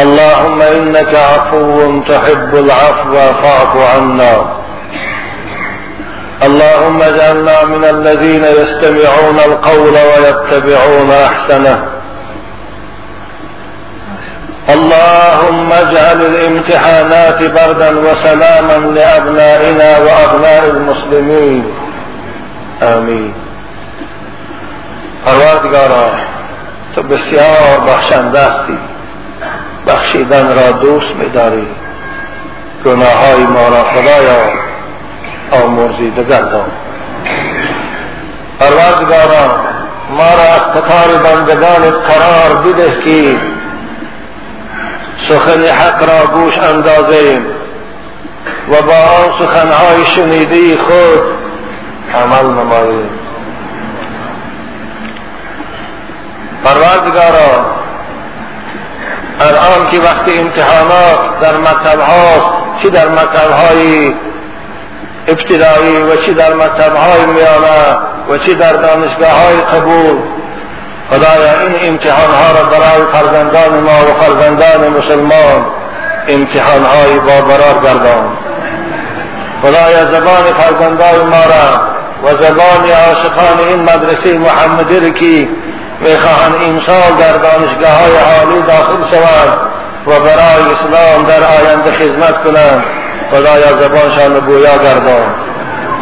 [0.00, 4.58] اللهم إنك عفو تحب العفو فاعف عنا.
[6.42, 11.78] اللهم اجعلنا من الذين يستمعون القول ويتبعون أحسنه.
[14.70, 21.64] اللهم اجعل الامتحانات بردا وسلاما لأبنائنا وأبناء المسلمين.
[22.82, 23.32] آمين.
[25.26, 26.08] پروردگارا
[26.94, 28.50] تو بسیار بخشنده
[29.88, 31.66] بخشیدن را دوست میداری؟
[32.84, 34.52] گناه های ما را خدایا
[35.64, 36.70] آمرزیده گردان
[38.60, 39.60] پروردگارا
[40.10, 43.36] ما را از قطار بندگان قرار بده که
[45.28, 47.46] سخن حق را گوش اندازیم
[48.68, 51.22] و با آن سخنهای شنیده خود
[52.14, 53.10] عمل نماییم.
[56.64, 57.78] پروردگارا
[59.40, 62.50] الان که وقت امتحانات در مکتب هاست
[62.82, 64.14] چی در مکتب های
[65.28, 67.96] ابتدایی و چی در مکتب های میانه
[68.30, 70.18] و چی در دانشگاه های قبول؟
[71.10, 75.66] خدایا این امتحان ها را برای فرزندان ما و فرزندان مسلمان
[76.28, 78.38] امتحان های بابرار گردان.
[79.62, 85.48] خدایا زبان فرزندان ما را و زبان عاشقان این مدرسه محمدی که
[86.00, 89.58] می‌خواهند امسال در دانشگاه های عالی داخل شوند
[90.06, 92.84] و برای اسلام در آینده خدمت کنند.
[93.30, 95.34] خدایا زبانشان گویا گردان.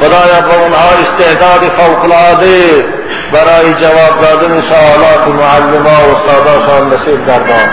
[0.00, 2.84] خدایا به اونها استعداد فوقالعاده
[3.32, 7.68] برای جواب دادن سوالات معلما و استاداشان نصیب گردان.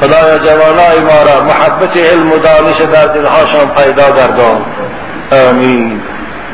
[0.00, 4.64] خدایا جوانای ما را محبت علم و دانش در دلهاشان پیدا گردان.
[5.48, 6.00] آمین.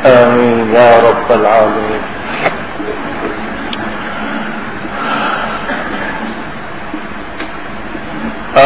[0.05, 0.75] آمین.
[0.75, 2.01] یا رب العالمین.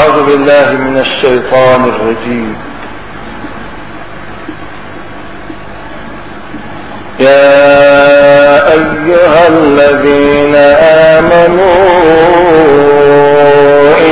[0.03, 2.55] أعوذ بالله من الشيطان الرجيم.
[7.19, 10.55] يا أيها الذين
[11.15, 11.83] آمنوا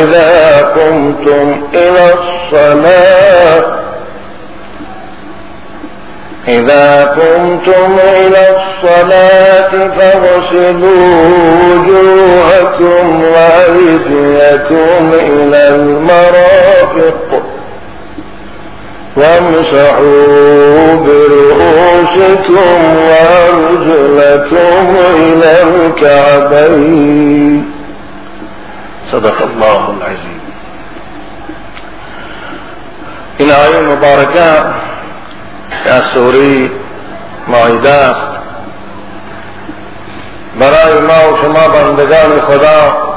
[0.01, 3.81] إذا قمتم إلى الصلاة
[6.47, 11.16] إذا قمتم إلى الصلاة فاغسلوا
[11.63, 17.44] وجوهكم وأيديكم إلى المرافق
[19.18, 27.63] وامسحوا برؤوسكم وأرجلكم إلى الكعبين.
[29.12, 30.41] صدق الله العظيم.
[33.40, 34.81] این آیه مبارکه
[35.86, 36.72] از سوری
[37.48, 38.32] مایده است.
[40.59, 43.12] برای ما و شما بندگان خدا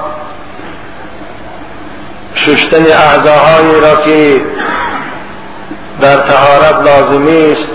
[2.36, 4.40] ششتن اعضاهایی را که
[6.00, 7.72] در تهارت لازمی است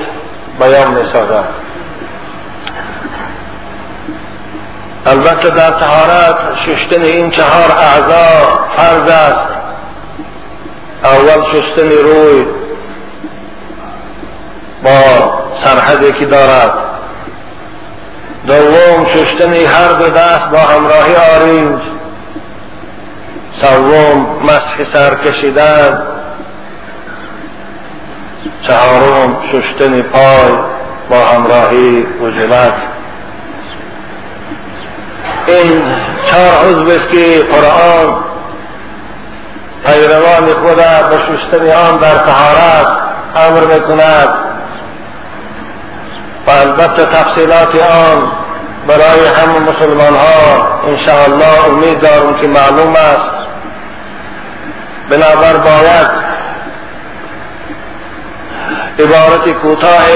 [0.60, 1.04] بیان می
[5.06, 9.48] البته در تهارت ششتن این چهار اعضا فرض است.
[11.04, 12.46] اول شستن روی
[14.84, 16.74] با سرحدی که دارد.
[18.48, 21.82] دوم شستن هر دو دست با همراهی آرنج.
[23.62, 26.02] سوم مسح سر کشیدن.
[28.62, 30.54] چهارم شستن پای
[31.10, 32.74] با همراهی وجبت
[35.48, 35.82] این
[36.26, 38.16] چهار عضو است که قرآن
[39.86, 40.76] پیروان خود
[41.10, 42.88] به شستن آن در طهارت
[43.36, 44.49] امر می‌کند.
[46.50, 48.32] و البته تفصیلات آن
[48.88, 53.32] برای همه مسلمان ها انشاءالله امید دارم که معلوم است.
[55.10, 56.10] بنابر باید
[59.00, 60.08] عبارت کوتاه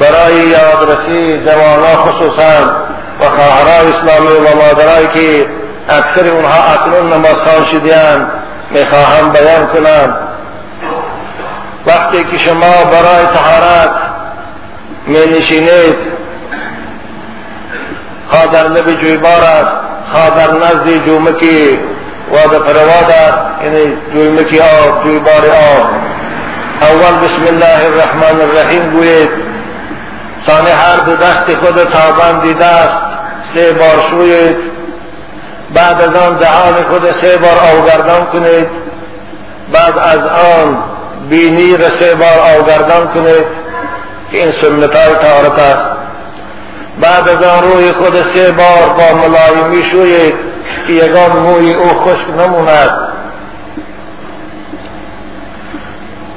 [0.00, 2.76] برای یادرسی جوانان خصوصا
[3.20, 5.46] و خواهران اسلامی و مادرایی که
[5.88, 8.30] اکثر اونها اکنون نمازخوان شدیان
[8.70, 10.16] می‌خواهم بیان کنم.
[11.86, 14.05] وقتی که شما برای تحارت
[15.06, 15.96] می نشینید.
[18.30, 19.72] خواه در لب جویبار است.
[20.12, 21.78] خواه در نزد جومکی.
[22.32, 23.64] و در پرواد است.
[23.64, 25.46] یعنی جویمکی آب جویبار
[25.78, 25.90] آب.
[26.80, 29.30] اول بسم الله الرحمن الرحیم گوید.
[30.46, 33.02] ثانی هر دو دست خود تابان دیده است.
[33.54, 34.56] سه بار شوید.
[35.74, 38.66] بعد از آن دهان خود سه بار آوگردان کنید.
[39.72, 40.78] بعد از آن
[41.28, 43.65] بینی را سه بار آوگردان کنید.
[44.32, 45.96] که این سنت های تارت است
[47.00, 50.34] بعد از آن روی خود سه بار با ملایمی شوید
[50.86, 52.90] که یگان موی او خشک نموند.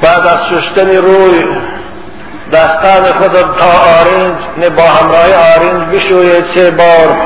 [0.02, 1.44] بعد از شستن روی
[2.54, 7.18] دستان خود تا آرنج با همراه آرنج بشوید سه بار.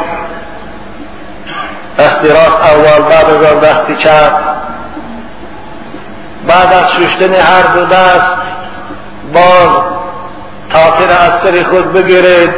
[2.00, 4.34] دست راست اول بعد از آن دست چپ.
[6.48, 8.38] بعد از شستن هر دو دست
[9.34, 10.03] باز
[10.74, 12.50] تاخیر از سری خود بگیرید.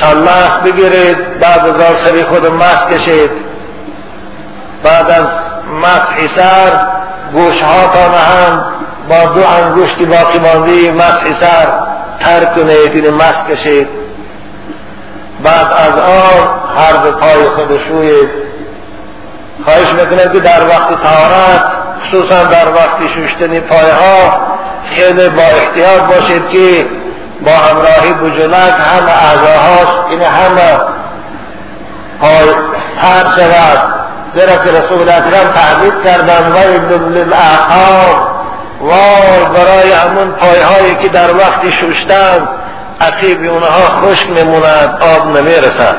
[0.00, 1.40] سلمس بگیرید.
[1.40, 3.30] بعد از سری خود مس کشید.
[4.84, 5.26] بعد از
[5.82, 6.86] مسح سر
[7.32, 8.64] گوش ها تا هم
[9.08, 11.68] با دو انگشتی باقی ماندی مسح سر
[12.20, 13.88] تر کنید این مس کشید.
[15.44, 18.30] بعد از آن هر دو پای خود شوید.
[19.64, 21.64] خواهش می‌کنم که در وقت تارت
[22.08, 24.53] خصوصا در وقت شوشتن پایها
[24.96, 26.86] خیلی با احتیاط باشید که
[27.46, 30.78] با همراهی بجلک همه اعضاهاش این همه
[32.20, 32.54] پای
[33.02, 33.94] تر شود.
[34.34, 38.28] زیرا رسول اکرم تحدید کردن ویل للاعقاب
[38.80, 42.48] وای برای همون پایهایی که در وقتی شوشتن
[43.00, 45.96] عقیب اونها خشک میموند آب نمی‌رسد.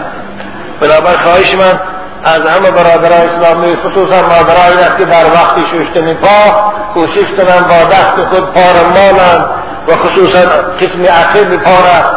[0.81, 1.79] بنابر خواهش من
[2.25, 8.25] از همه برادران اسلامی خصوصا مادران که در وقتی شوشتن پا کوشش کنن با دست
[8.29, 9.45] خود پا را مالن
[9.87, 10.39] و خصوصا
[10.81, 12.11] قسم عقیب پا را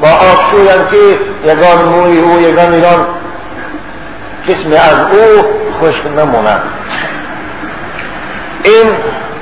[0.00, 3.06] با آب شوین که یگان موی او یگان یگان
[4.48, 5.42] قسم از او
[5.80, 6.62] خشک نموند
[8.64, 8.90] این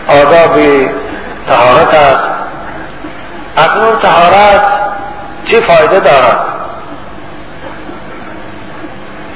[0.08, 0.58] آداب
[1.48, 2.28] تهارت است.
[3.56, 4.62] اکنون تهارت
[5.44, 6.57] چه فایده دارد؟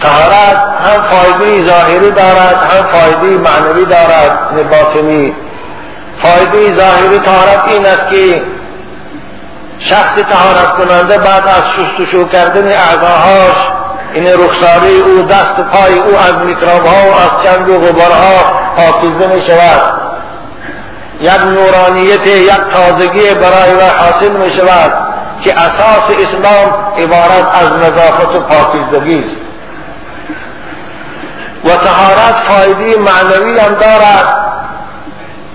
[0.03, 0.57] تهارت
[0.87, 4.39] هم فایده ظاهری دارد هم فایده معنوی دارد
[4.71, 5.35] باطنی.
[6.23, 8.43] فایده ظاهری تهارت این است که
[9.79, 13.57] شخص تهارت کننده بعد از شستشو کردن اعضاهاش
[14.15, 19.35] این رخساری او دست پای او از میکروب ها و از چند و غبارها حافظه
[19.35, 20.03] می شود
[21.21, 24.93] یک نورانیت یک تازگی برای و حاصل می شود
[25.41, 29.52] که اساس اسلام عبارت از نظافت و پاکیزگی است.
[31.65, 34.37] و تهارت فایده معنوی هم دارد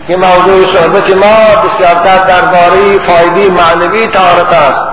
[0.07, 4.87] که موضوع صحبت ما بسیارتر درباره فایده معنوی تهارت است.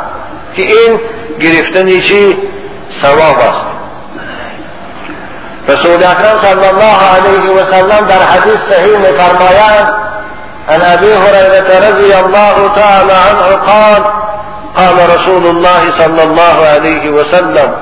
[0.56, 1.00] که این
[1.40, 2.38] گرفتنی چی؟
[3.02, 3.66] ثواب است.
[5.68, 9.94] رسول اکرم صلی الله علیه و سلم در حدیث صحیح میفرمایند
[10.68, 14.04] عن ابي هريره رضي الله تعالى عنه قال
[14.76, 17.72] قال رسول الله صلى الله عليه وسلم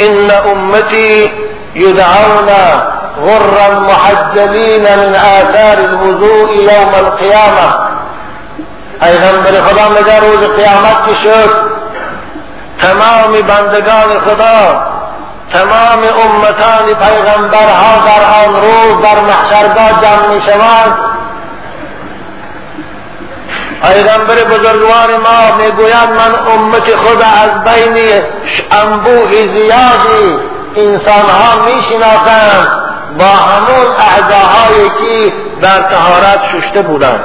[0.00, 1.32] ان امتي
[1.74, 2.48] يدعون
[3.26, 7.92] غرا محجلين من آثار الوضوء يوم القيامة.
[9.02, 11.72] پیغمبر خدا میگه روز قیامت شد.
[12.80, 14.82] تمام بندگان خدا
[15.52, 20.96] تمام امتان پیغمبرها در آن روز در محشرگاه جمع می شوند.
[23.82, 28.22] پیغمبر بزرگوار ما میگوید من امت خود از بین
[28.70, 31.82] انبوه زیادی انسان ها می
[33.18, 35.32] با همون اعضاهایی که
[35.62, 37.20] در تهارت ششته بودند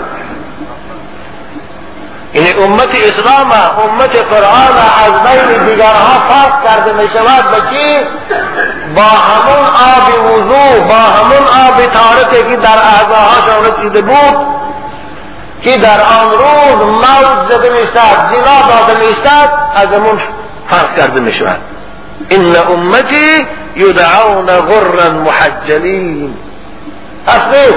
[2.34, 7.98] این امت اسلام امت قرآن از بین دیگرها فرق کرده می شود به چی؟
[8.96, 14.48] با همون آب وضوع با همون آب تارتی که در اعضاهاشان رسیده بود
[15.62, 19.16] که در آن روز موت زده می زنا داده می
[19.76, 20.20] از همون
[20.70, 21.77] فرق کرده می شود
[22.30, 26.34] ان امتی یدعون غرا محجلین
[27.28, 27.76] اصلی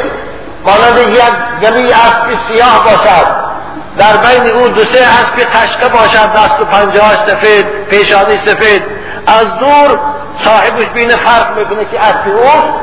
[0.66, 1.23] مانند یک
[1.62, 3.50] گلی اسب سیاه باشد.
[3.99, 8.82] در بین او دو سه اسب قشقه باشد دست و پنجهاش سفید پیشانی سفید.
[9.26, 9.99] از دور
[10.44, 12.80] صاحبش بین فرق می‌کنه که اسب او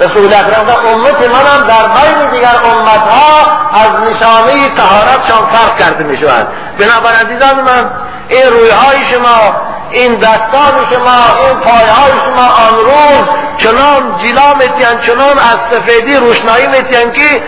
[0.00, 6.16] رسول اکرم امت منم در بین دیگر امت ها از نشانه تهارتشان فرق کرده می
[6.16, 7.90] شود بنابر عزیزان من
[8.28, 13.28] این روی های شما این دستان شما این پایهای شما آن روز
[13.58, 17.42] چنان جلا میتین چنان از سفیدی روشنایی میتین که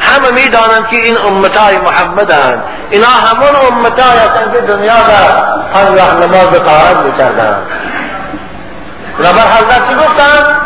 [0.00, 5.42] همه می‌دانند که این امتای محمد هستند اینا همون امتای هستند که دنیا در
[5.74, 7.62] پنج نماز طاعت می‌کردند.
[9.18, 10.56] بنابر حضرت چی گفتند؟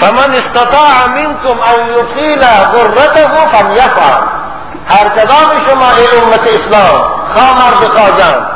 [0.00, 4.22] فمن استطاع منكم ان يطيل غرته فليفعل.
[4.88, 8.46] هر کدام شما ای امت اسلام خواه مرد خواه جان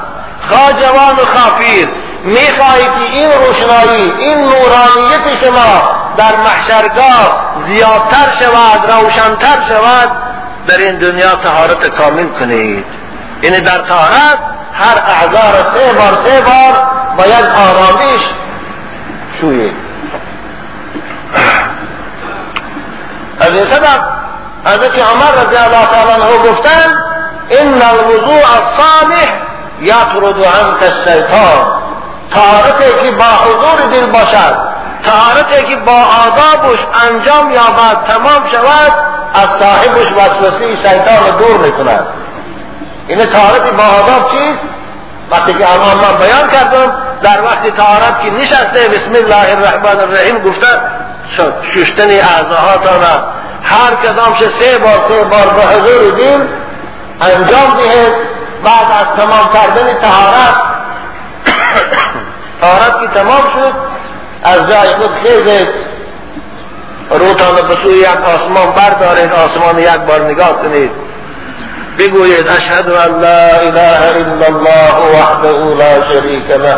[0.49, 1.89] خواه جوان و پیر
[2.25, 5.83] می‌خواهی که این روشنایی این نورانیت شما
[6.17, 10.11] در محشرگاه زیادتر شود روشنتر شود
[10.67, 12.85] در این دنیا تهارت کامل کنید.
[13.43, 14.39] یعنی در تهارت
[14.75, 18.23] هر اعضا سه بار سه بار باید آرامیش
[19.41, 19.75] شوید.
[24.67, 27.14] حضرت عمر رضی الله تعالی عنه گفتن
[27.51, 29.29] ان الوضوء الصالح
[29.81, 31.85] یطرد عنك الشیطان
[32.35, 34.57] طهارتی که با حضور دل باشد
[35.05, 35.93] طهارتی که با
[36.27, 38.93] آدابش انجام یابد تمام شود
[39.35, 42.07] از صاحبش وسوسه شیطان دور می‌کند.
[43.09, 44.65] این طهارت با آداب چیست؟
[45.31, 50.39] وقتی که الان من بیان کردم در وقت طهارت که نشسته بسم الله الرحمن الرحیم
[50.39, 50.67] گفته
[51.75, 53.03] شستن اعضاهاتان
[53.63, 56.49] هر کدامش سه بار سه بار به حضور دین
[57.21, 58.15] انجام دهید
[58.65, 60.55] بعد از تمام کردن طهارت.
[62.61, 63.73] طهارت که تمام شد
[64.43, 65.69] از جای خود خیزید.
[67.11, 70.91] روتان به سوی یک آسمان بردارید آسمان یک بار نگاه کنید.
[71.99, 76.75] بگویید اشهد ان لا اله الا الله وحده لا شریک له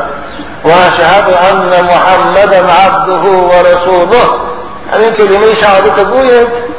[0.64, 4.47] و اشهد ان محمدا عبده و رسوله.
[4.95, 6.75] همین کلمه شهادت گویید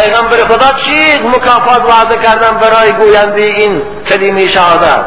[0.00, 5.04] پیغمبر خدا چی مکافات وعده کردن برای گوینده این کلمه شهادت؟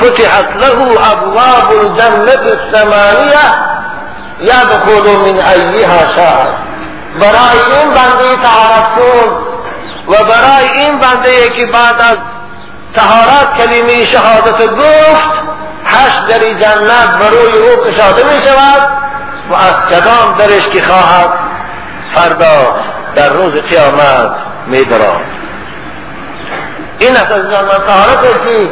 [0.00, 3.46] فتحت له ابواب الجنة الثمانیه
[4.40, 5.38] یدخل من
[5.74, 6.46] ایها شاء
[7.20, 8.98] برای این بنده تعارف
[10.08, 12.16] و برای این بنده که بعد از
[12.96, 15.28] تهارت کلمه شهادت گفت
[15.86, 18.88] هشت دری جنت بروی او کشاده می شود
[19.50, 21.32] و از کدام درش که خواهد
[22.14, 22.76] فردا
[23.14, 24.30] در روز قیامت
[24.66, 25.20] می دراد
[26.98, 27.46] این از از
[27.86, 28.70] تهارت که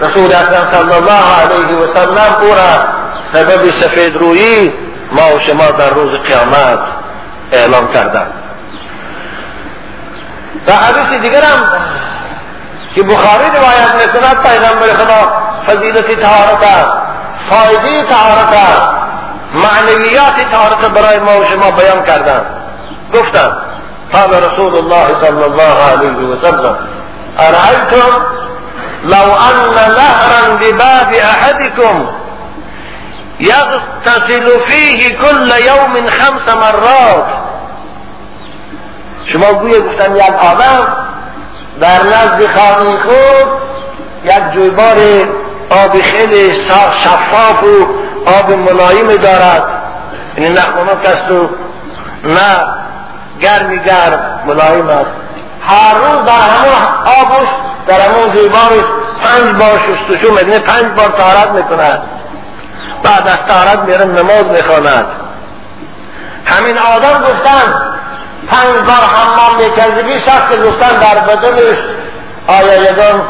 [0.00, 2.84] رسول اکرم صلی الله علیه و سلم او را
[3.32, 4.72] سبب سفید رویی
[5.12, 6.78] ما و شما در روز قیامت
[7.52, 8.32] اعلام کردند.
[10.66, 11.64] و حدیث دیگر هم
[12.94, 15.32] که بخاری روایت می‌کند پیغمبر خدا
[15.66, 16.86] فضیلت طهارت
[17.50, 18.54] فایده طهارت
[19.54, 22.46] معنویات طهارت برای ما و شما بیان کردن.
[23.14, 23.52] گفتن
[24.12, 26.76] قال رسول الله صلی الله علیه و سلم
[29.04, 32.08] لو ان نهرا بباب احدكم
[33.40, 37.26] يغتسل فيه كل يوم خمس مرات.
[39.26, 40.88] شما گویه گفتن یک آدم
[41.80, 43.48] در نزد خانه خود
[44.24, 44.96] یک جویبار
[45.70, 46.54] آب خیلی
[47.02, 47.86] شفاف و
[48.38, 49.62] آب ملایم دارد.
[50.36, 51.48] یعنی نه خنک است و
[52.24, 52.56] نه
[53.40, 55.10] گرمی گرم ملایم است.
[55.60, 57.48] هر روز در همون آبش
[57.86, 58.84] در همون جویبارش
[59.22, 60.58] پنج بار شستشو می‌کنه.
[60.58, 62.02] پنج بار تارت می‌کند
[63.02, 65.06] بعد از تارت میره نماز می‌خواند.
[66.44, 67.74] همین آدم گفتن
[68.50, 71.78] پنج بار حمام میکردگی شخص گفتن در بدنش
[72.46, 73.22] آیا یگان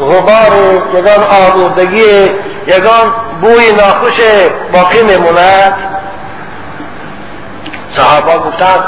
[0.00, 0.52] غبار
[0.94, 2.30] یگان آلودگی
[2.66, 4.20] یگان بوی ناخوش
[4.72, 5.74] باقی میموند
[7.92, 8.84] صحابه گفتن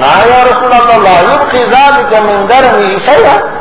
[0.00, 3.56] نه یا رسول الله لا یبقی ذلك من درمی شیئا.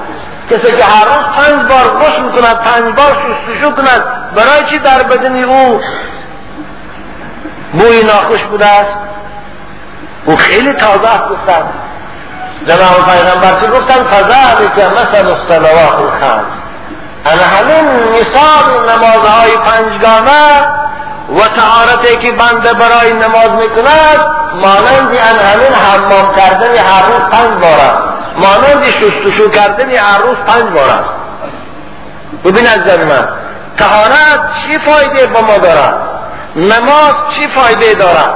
[0.51, 4.03] کسی که هر روز پنج بار غش می‌کند پنج بار شستشو کند
[4.35, 5.81] برای چی در بدن او
[7.73, 8.95] بوی ناخوش بوده است؟
[10.25, 11.63] او خیلی تازه است گفتن
[12.67, 16.64] جناب پیغمبر که گفتن فذلک مثل الصلوات الخمس.
[17.25, 20.61] انا همین مثال نمازهای پنجگانه
[21.29, 24.25] و تعارتی که بنده برای نماز می‌کند
[24.61, 27.97] مانند ان همین حمام کردن هر روز پنج بار است.
[28.37, 31.13] مانند شستشو کردن هر روز پنج بار است.
[32.43, 33.27] ببین از من
[33.77, 35.93] تهارت چی فایده با ما دارد؟
[36.55, 38.33] نماز چی فایده دارد؟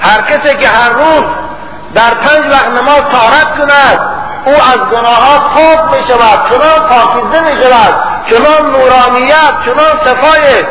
[0.00, 1.24] هر کسی که هر روز
[1.94, 4.13] در پنج وقت نماز تارت کند
[4.46, 7.94] او از گناهات پاک می شود چنان پاکیزه می شود
[8.30, 10.62] چنان نورانیت چنان صفای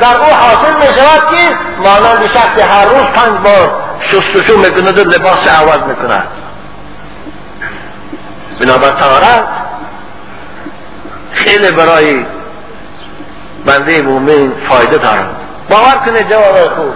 [0.00, 5.04] در او حاصل می شود که مانند شخص هر روز پنج بار شستشو می‌کند و
[5.04, 6.26] لباس عوض می‌کند.
[8.60, 9.48] بنابر تارت
[11.32, 12.26] خیلی برای
[13.66, 15.26] بنده مومن فایده دارد.
[15.70, 16.94] باور کنه جواب خوب.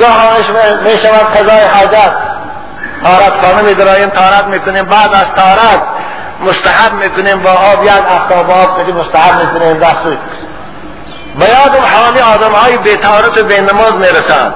[0.00, 0.46] گاهانش
[0.84, 2.31] می شود قضای حاجت.
[3.04, 5.82] تارت خانه می درایم تارت می‌کنیم بعد از تارت
[6.40, 10.02] مستحب می‌کنیم با آب یک افتاب آب کدی مستحب می‌کنیم دست
[11.38, 14.54] به یادم حالی آدم های بی تارت و بی نماز می‌رسند.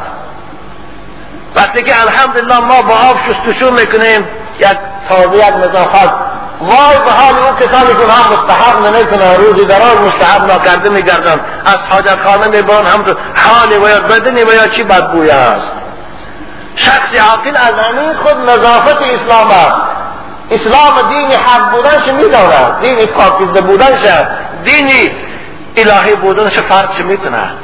[1.57, 6.13] وقتی که الحمدلله ما با آب شستشو می‌کنیم یک تازه یک نظافت
[6.61, 11.41] وای به حال اون کسانی که هم مستحب نمی‌کنن روزی دراز مستحب ناکرده میگردن.
[11.67, 13.05] از حاجت خانه می‌برن هم
[13.37, 15.73] حال و یا بدنی و یا چی بدبوی است.
[16.77, 19.77] شخص عاقل از همین خود نظافت اسلام است.
[20.51, 22.81] اسلام دین حق بودنش می‌داند.
[22.81, 24.01] دین پاکیزه بودنش
[24.65, 25.11] دین
[25.77, 27.57] الهی بودنش فرض می‌کند.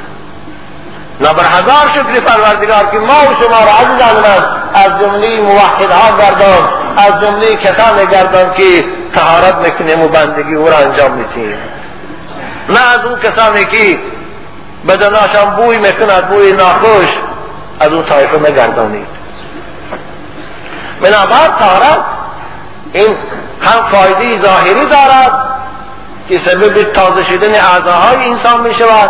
[1.21, 6.69] نبر هزار شکری پروردگار که ما و شما را عزیزان من از جمله موحدها گردان
[6.97, 11.57] از جمله کسان گردان که تهارت می‌کنیم و بندگی او را انجام میتیم
[12.69, 13.99] نه از اون کسانی که
[14.87, 17.09] بدناشان بوی می‌کند بوی ناخوش
[17.79, 19.07] از اون طایفه نگردانید
[21.01, 21.99] بنابر تهارت
[22.93, 23.17] این
[23.61, 25.53] هم فایده ظاهری دارد
[26.29, 29.09] که سبب تازه شدن اعضاهای انسان می شود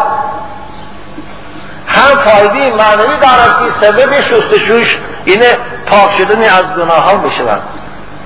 [1.87, 7.61] هم فایده معنوی دارد که سبب شستشوش اینه پاک شدن از گناه ها می شود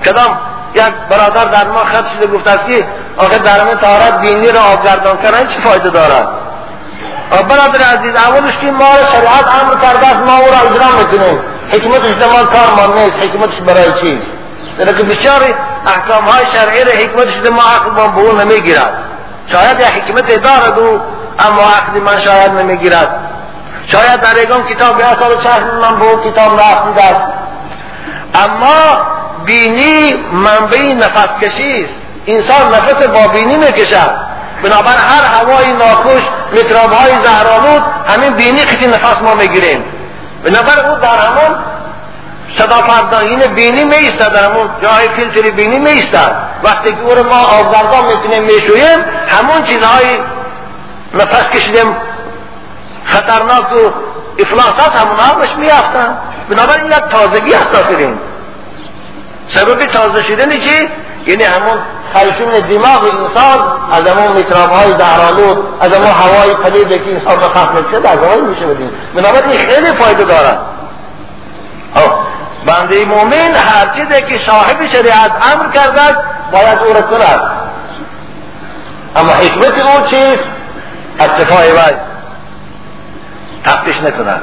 [0.04, 0.38] کدام؟
[0.74, 4.60] یک برادر در ما خط شده گفته است که آخه در من تارت بینی را
[4.60, 6.28] آبگردان کردن چه فایده دارد؟
[7.30, 11.38] برادر عزیز اولش که ما شریعت امر کرده است ما او را اجرا می‌کنیم.
[11.72, 14.20] حکمتش در ما کار ما نیست حکمتش برای چیز
[14.78, 15.40] که بسیار
[15.86, 18.92] احکام های شرعی را حکمتش در ما عقل ما به نمی‌گیرد.
[19.46, 21.00] شاید یک حکمت دارد او
[21.38, 23.20] اما عقل من شاید نمی‌گیرد.
[23.86, 27.20] شاید در ایگان کتاب یا سال چهر من به اون کتاب نفت است
[28.34, 29.06] اما
[29.44, 31.92] بینی منبعی نفس کشی است.
[32.26, 34.28] انسان نفس با بینی می‌کشد.
[34.62, 36.22] بنابر هر هوای ناخوش
[36.52, 37.12] میکروب های
[38.06, 39.84] همین بینی کسی نفس ما می‌گیریم.
[40.44, 41.58] بنابر او در همون
[42.58, 47.44] صدا پرداهین بینی میستد در همون جای فیلتر بینی میستد وقتی که او رو ما
[47.44, 50.18] آبگردان می‌کنیم می‌شویم همون چیزهای
[51.14, 51.96] نفس کشیدیم
[53.04, 53.90] خطرناک و
[54.38, 56.18] افلاسات همون آبش میافتن
[56.50, 58.18] بنابراین یک تازگی است داخلیم
[59.48, 60.88] سبب تازه شدن چی؟
[61.26, 61.78] یعنی همون
[62.14, 63.58] خلفین دماغ انسان
[63.92, 68.18] از همون میکراب های زهرالود از همون هوای پلیده که انسان را خفت می‌کشد از
[68.18, 70.58] همون میشه بدیم بنابراین خیلی فایده دارد
[72.66, 76.16] بنده مومن هر چیزی که صاحب شریعت امر کرده
[76.52, 77.40] باید او را کند.
[79.16, 80.44] اما حکمت او چیست؟
[81.20, 81.96] اتفاع وی
[83.64, 84.42] تفتیش نکند.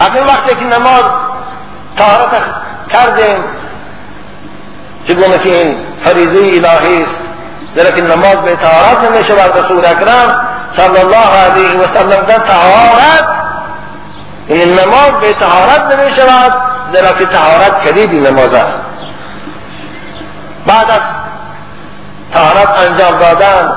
[0.00, 1.04] اگر وقتی که نماز
[1.98, 2.42] طهارت
[2.92, 3.44] کردیم
[5.10, 7.18] چگونه که این فریضه الهی است.
[7.96, 13.28] که نماز به طهارت نمی شود رسول اکرم صلی الله علیه و سلم در طهارت
[14.46, 16.52] این نماز به طهارت نمی شود
[16.92, 18.80] در که طهارت نماز است.
[20.66, 21.00] بعد از
[22.34, 23.72] طهارت انجام دادن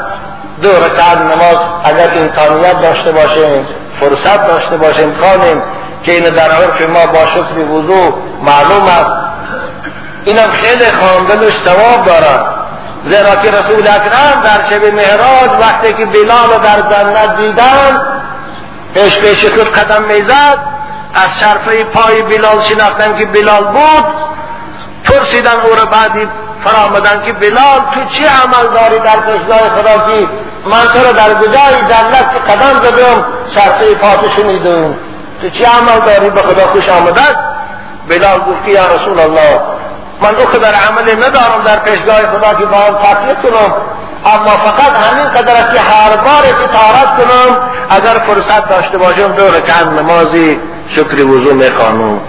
[0.62, 3.68] دو رکعت نماز اگر امکانیت داشته باشیم
[4.00, 5.64] فرصت داشته باشیم خانیم
[6.04, 9.23] که این در عرف ما با شکر وضوع معلوم است.
[10.26, 12.46] اینم خیلی خواندن و ثواب دارد.
[13.06, 18.02] زیرا که رسول اکرم در شب مهراج وقتی که بلال در جنت دیدن
[18.94, 20.58] پیش پیش خود قدم می‌زد
[21.14, 24.06] از شرفه پای بلال شناختن که بلال بود
[25.04, 26.28] پرسیدن او را بعدی
[26.64, 30.28] فرامدن که بلال تو چی عمل داری در پیشگاه خدا که
[30.66, 34.96] من تو را در گجای جنت که قدم زدم شرفه پاتو شنیدم
[35.42, 37.22] تو چی عمل داری؟ به خدا خوش آمده
[38.10, 39.73] بلال گفت یا رسول الله
[40.24, 42.96] من او در عمل ندارم در پیشگاه خدا که با هم
[43.44, 43.74] کنم.
[44.26, 47.58] اما فقط همین قدر است که هر بار که تارت کنم
[47.90, 50.60] اگر فرصت داشته باشم دو رکعت نمازی
[50.90, 52.20] شکر وضو می‌خوانم.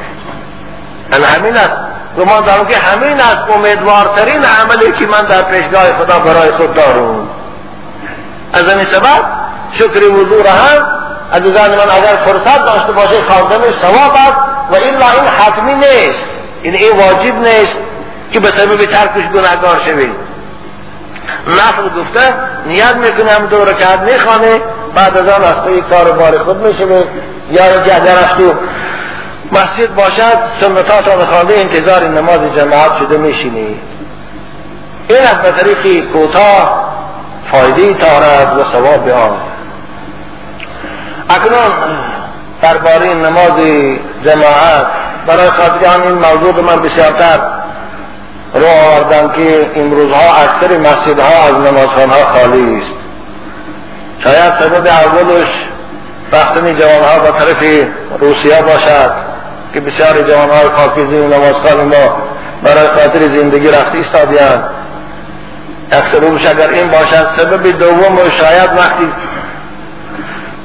[1.13, 1.77] ان همین است.
[2.19, 7.29] گمان دارم که همین است امیدوارترین عملی که من در پیشگاه خدا برای خود دارم.
[8.53, 9.25] از این سبب
[9.73, 10.87] شکر وضو را هم
[11.33, 14.37] عزیزان من اگر فرصت داشته باشه خواندنش ثواب است
[14.71, 16.25] و الا این حتمی نیست.
[16.63, 17.79] این این واجب نیست.
[18.35, 20.11] که به سبب ترکش گناهگار شوی.
[21.49, 22.35] نفل گفته
[22.67, 24.61] نیت می‌کنه هم دو رکعت می‌خوانه
[24.95, 25.55] بعد از آن از
[25.91, 26.85] کار بار خود میشه
[27.51, 28.55] یا اگر از تو
[29.53, 33.81] مسجد باشد سنتات آن خوانده انتظار نماز جماعت شده میشینی.
[35.09, 36.85] این از به طریقی کوتاه
[37.53, 39.37] فایده تارد و ثواب آن.
[41.31, 41.73] اکنون
[42.63, 43.53] درباره نماز
[44.25, 44.87] جماعت
[45.27, 47.64] برای خاطر این موضوع من بسیارتر
[48.55, 52.95] رو آوردم که امروزها اکثر مسجدها از نمازخانها خالی است.
[54.19, 55.49] شاید سبب اولش
[56.33, 57.87] رفتن جوانها به طرف
[58.21, 59.13] روسیه باشد
[59.75, 62.17] که بسیار جوانهای پاکیزی و نمازخان ما
[62.63, 64.65] برای خاطر زندگی استادیان
[65.93, 69.13] اکثر اگر این باشد سبب دوم شاید وقتی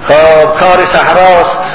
[0.08, 1.69] خب کار صحراست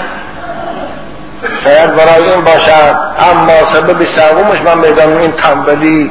[1.65, 2.97] شاید برای این باشد.
[3.31, 6.11] اما سبب سومش من می‌دانم این تنبلی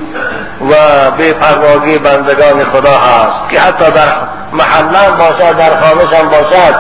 [0.69, 0.73] و
[1.17, 4.09] بے پرواگی بندگان خدا هست که حتی در
[4.53, 6.75] محلم باشد در خانش هم باشد.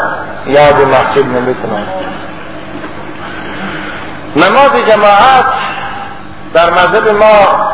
[0.45, 1.55] یاد مسجد نمی
[4.35, 5.45] نماز جماعت
[6.53, 7.71] در مذهب ما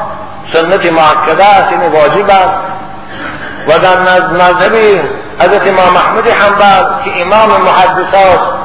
[0.53, 2.59] سنت معکده است این واجب است.
[3.67, 3.99] و در
[4.31, 4.75] مذهب
[5.39, 8.58] حضرت امام محمود حنبل که امام محدث است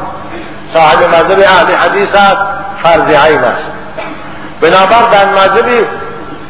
[0.74, 2.42] صاحب مذهب اهل حدیث است
[2.82, 3.70] فرض عین است.
[4.60, 5.86] بنابر در مذهب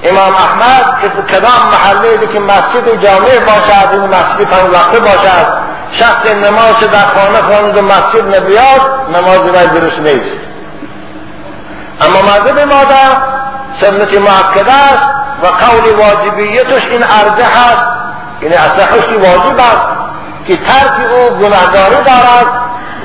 [0.02, 5.46] امام احمد که کدام محله که مسجد جامع باشد این مسجد پنج وقته باشد.
[5.92, 10.36] شخص نماز در خانه خواند و مسجد نبیاد نماز وی درست نیست.
[12.00, 13.16] اما مذهب ما در
[13.80, 15.08] سنت معکده است
[15.42, 17.86] و قول واجبیتش این ارجح است.
[18.42, 19.86] یعنی اصحش واجب است
[20.46, 22.46] که ترک او گناهداری دارد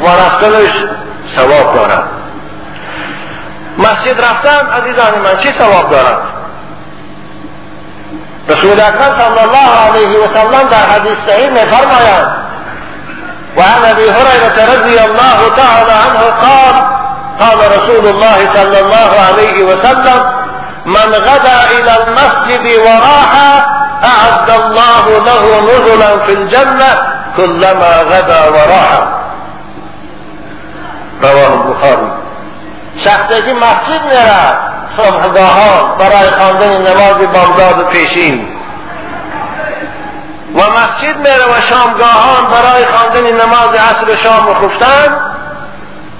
[0.01, 0.85] و رفتنش
[1.35, 2.03] ثواب دارد
[3.77, 6.17] مسجد رفتن عزیزان من چه ثواب دارد
[8.49, 12.27] رسول اکرم صلی الله علیه و سلم در حدیث صحیح میفرمایند
[13.57, 16.75] وعن ابي هريره رضي الله تعالى عنه قال
[17.39, 20.39] قال رسول الله صلى الله عليه وسلم
[20.85, 23.33] من غدا إلى المسجد وراح
[24.03, 26.95] اعد الله له نزلا في الجنة
[27.37, 29.18] كلما غدا وراح.
[31.21, 32.11] رواه البخاري
[33.03, 38.47] شخصی که مسجد میره صبحگاهان برای خواندن نماز بامداد پیشین.
[40.55, 45.17] و مسجد میره و شامگاهان برای خواندن نماز عصر شام و خفتن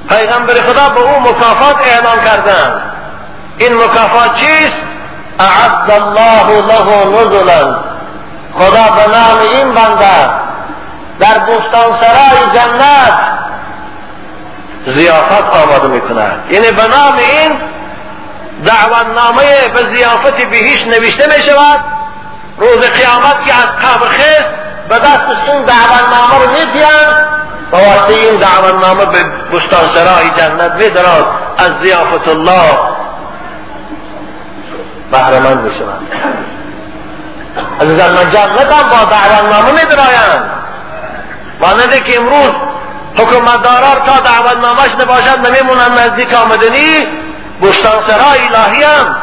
[0.09, 2.81] پیغمبر خدا به او مکافات اعلان کردن.
[3.57, 4.77] این مکافات چیست؟
[5.39, 7.75] اعد الله له نزلا.
[8.59, 10.29] خدا به نام این بنده
[11.19, 13.38] در بستان سرای جنت
[14.85, 16.43] زیافت آماده می‌کند.
[16.51, 17.59] یعنی به نام این
[18.65, 21.79] دعوتنامه به زیافت بهیش نوشته می شود
[22.57, 24.53] روز قیامت که از قبر خست
[24.89, 27.25] به دستش این دعوتنامه رو میدیند
[27.71, 29.23] و واسه این دعوتنامه به
[29.57, 31.25] بستان سرای جنت میدرد
[31.57, 32.79] از زیافت الله
[35.11, 36.01] بهرمند می شود
[37.81, 40.49] عزیزان من جنت هم با دعوتنامه میدرایند
[41.61, 42.51] مانده که امروز
[43.15, 47.07] حکومتداران تا دعوتنامهش نباشد نمیمونن نزدیک آمدنی.
[47.61, 49.15] بستان سرای الهی هم.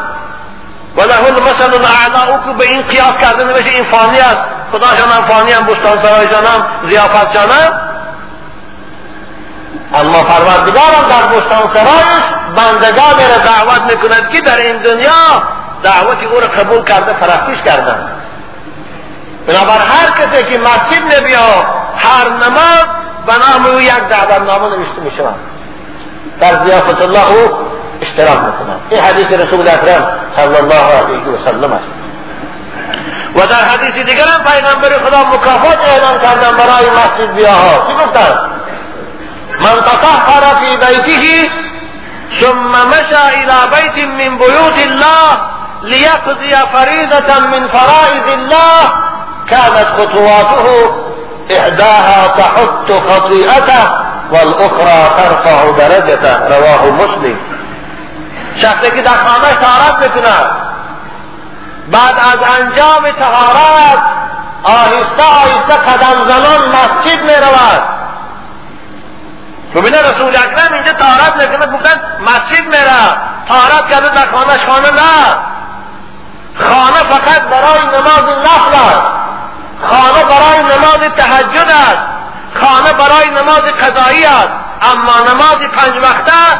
[0.97, 4.37] و له المثل الاعلا او که به این قیاس کرده نمیشه این فانی است.
[4.71, 7.87] خداشان هم فانی هم بستان سرایشان هم زیافتشان هم.
[9.95, 12.23] اما پروردگارم در بستان سرایش
[12.55, 15.43] بندگانی را دعوت می‌کند که در این دنیا
[15.83, 18.07] دعوت او را قبول کرده پرستش کردن
[19.47, 21.65] بنابر هر کسی که مسجد نبیا
[21.97, 22.85] هر نماز
[23.27, 25.35] به نام أو یک دعوتنامه نوشته می شود
[26.39, 27.67] در ضیافت الله أو
[28.01, 31.87] اشتراک میکنند این حدیث رسول اکرم صلی الله علیه و سلم است.
[33.35, 37.87] و در حدیث دیگر هم پیغمبر خدا مکافات اعلان کردن برای مسجد بیاها.
[37.87, 38.37] چی گفتن؟
[39.59, 41.49] من تطهر فی بیته
[42.41, 45.37] ثم مشى إلى بیت من بیوت الله
[45.83, 48.91] لیقضی فریضة من فرائض الله.
[49.49, 50.89] كانت خطواته
[51.51, 53.89] إحداها تحط خطيئته
[54.31, 57.37] والأخرى ترفع درجته رواه مسلم.
[58.55, 60.47] شخصی که در خانهش تهارت می‌کند.
[61.91, 64.03] بعد از انجام تهارت
[64.63, 67.81] آهسته آهسته قدم زنان مسجد می رود
[69.75, 73.17] ببینه رسول اکرم اینجا تهارت می‌کنه گفتن مسجد میره
[73.49, 75.35] تهارت کرده در خانهش خانه نه.
[76.59, 79.16] خانه فقط برای نماز نفل است.
[79.83, 82.07] خانه برای نماز تهجد است.
[82.61, 84.49] خانه برای نماز قضایی است.
[84.81, 86.57] اما نماز پنج وقته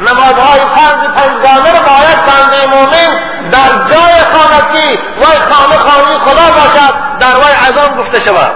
[0.00, 3.10] نمازهای فرض پنجگانه رو باید بنده مؤمن
[3.50, 8.50] در جای خانگی وی خانه خانه خدا باشد در وی اذان گفته شود.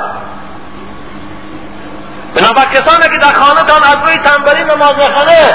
[2.35, 5.55] بنابر کسانی که در خانه تان از روی تنبلی نماز می‌خونه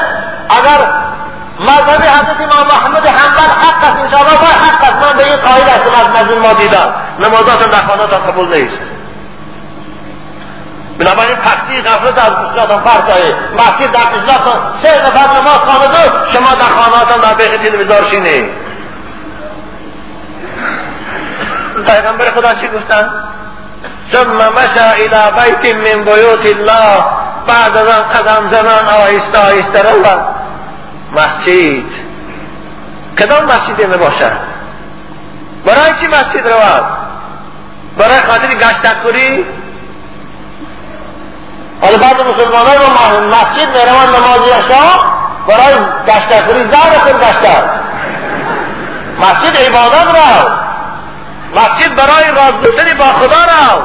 [0.49, 0.89] اگر
[1.59, 5.05] مذهب حضرت امام محمد حنبل حق است انشاءالله و حق است.
[5.05, 6.93] من به این قائل هستم از مجموع ما دیدم.
[7.19, 8.81] نمازاتون در خانه تان قبول نیست.
[10.99, 16.55] بنابراین پختی غفلت از بسیارتان فرق داره مسجد در اجلاتان سه نفر نماز خوانده شما
[16.55, 18.49] در خانهاتان در بیخ تلویزار شینه
[21.87, 23.09] پیغمبر خدا چی گفتن؟
[24.13, 27.03] ثم مشى الى بیت من بیوت الله.
[27.47, 30.36] بعد از آن قدم زنان آهسته آهسته رود
[31.11, 31.83] مسجد.
[33.19, 34.31] کدام مسجدی نباشد
[35.65, 36.83] برای چی مسجد رود
[37.97, 39.45] برای خاطر گشتکوری
[41.81, 45.17] حالا بعد مسلمانان رو مسجد می‌روند نماز یشا
[45.47, 45.73] برای
[46.07, 47.63] گشتکوری زن خود گشتر
[49.19, 50.49] مسجد عبادت رو
[51.55, 53.81] مسجد برای راز با خدا رو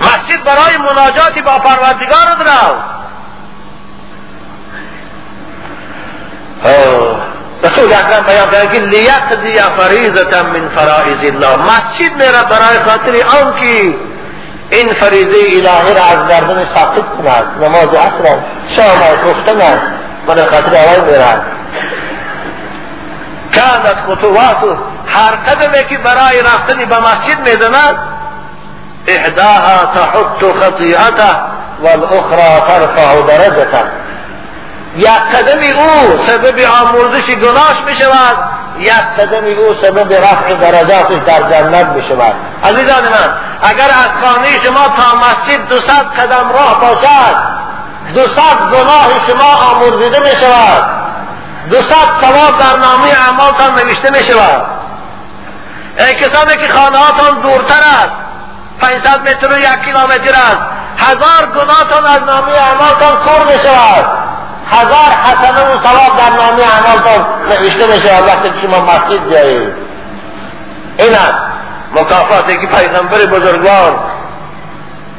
[0.00, 2.44] مسجد برای مناجاتی با پروردگار رو
[6.64, 7.16] رسول
[7.64, 11.56] रसूल अकरम बयान कि लिया من मिन الله.
[11.56, 13.98] مسجد میرا برای خاطر آن की
[14.70, 18.38] این فریضه الهی را از گردن ساقط کند نماز عصر
[18.76, 19.80] شام پختنم
[20.28, 21.34] من خاطر آن میرا
[23.54, 27.98] کانت خطوات هر قدمی که برای رفتنی به مسجد میزند
[29.06, 31.36] احداها تحط خطیعته
[31.82, 33.99] والأخرى ترفع درجته.
[34.96, 38.36] یک قدمی او سبب آموزش گناهش می شود
[38.78, 43.30] یک قدمی او سبب رفع درجاتش در جنت می شود عزیزان من
[43.62, 45.76] اگر از خانه شما تا مسجد دو
[46.18, 47.36] قدم راه باشد
[48.14, 48.20] دو
[48.72, 50.84] گناه شما آمرزیده می شود
[51.70, 51.82] دو
[52.20, 54.62] ثواب در نامه اعمالتان نوشته می شود
[55.98, 58.12] ای کسانی که خانه دورتر است
[58.80, 60.62] 500 متر و یک کیلومتر است
[60.98, 64.19] هزار گناهتان از نامه اعمالتان کور می شود
[64.72, 69.72] هزار حسنه و ثواب در نامه اعمالتان نوشته شود وقتی شما مسجد بیایید.
[70.98, 71.40] این است
[71.94, 73.98] مکافاتی که پیغمبر بزرگوار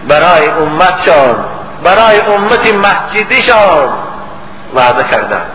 [0.07, 1.45] برای امتشان
[1.83, 3.89] برای امت مسجدیشان
[4.75, 5.51] وعده کردند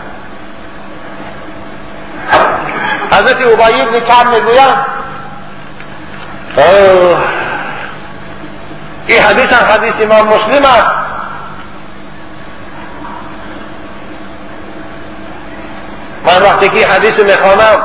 [3.11, 4.85] حضرت عبایی بن کعب می‌گویند
[9.07, 10.85] این حدیث هم حدیث امام مسلم است.
[16.25, 17.81] من وقتی که حدیث می‌خوانم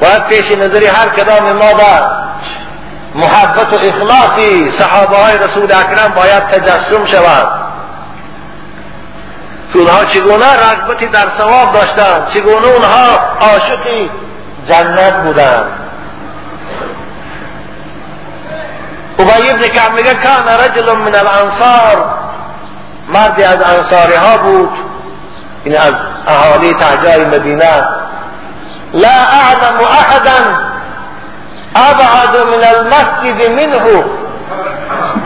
[0.00, 2.10] باید پیش نظری هر کدام ما با
[3.14, 7.66] محبت و اخلاصی صحابه های رسول اکرم باید تجسم شود.
[9.74, 14.10] اونها چگونه رغبتی در ثواب داشتند؟ چگونه اونها عاشقی
[14.68, 15.66] جنت بودند؟
[19.18, 22.04] ابی ابن کعب میگه کان رجل من الانصار.
[23.08, 24.70] مردی از انصاری ها بود.
[25.74, 25.92] از
[26.26, 27.84] اهالی تحجای مدینه
[28.92, 30.66] لا أعلم احدا
[31.76, 34.04] أبعد من المسجد منه.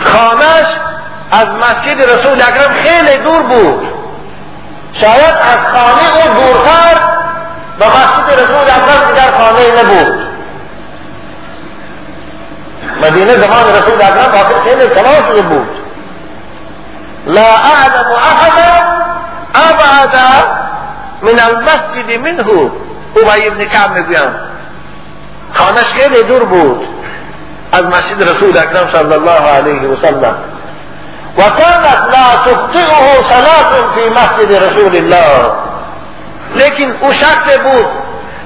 [0.04, 0.66] خانش
[1.32, 3.88] از مسجد رسول اکرم خیلی دور بود.
[5.00, 7.00] شاید از خانه أو دورتر
[7.78, 10.30] به مسجد رسول اکرم دیگر خانه نبود.
[13.02, 15.68] مدینه زمان رسول اکرم آخر خیلی کلا شده بود.
[17.26, 19.00] لا أعلم احدا
[19.54, 20.16] ابعد
[21.22, 22.70] من المسجد منه.
[23.16, 24.34] ابی ابن کعب می‌گویم
[25.54, 26.88] خانش خیلی دور بود
[27.72, 30.34] از مسجد رسول اکرم صلی الله علیه و سلم.
[31.38, 35.52] و كانت لا تخطئه صلاة في مسجد رسول الله.
[36.54, 37.86] لیکن او شخص بود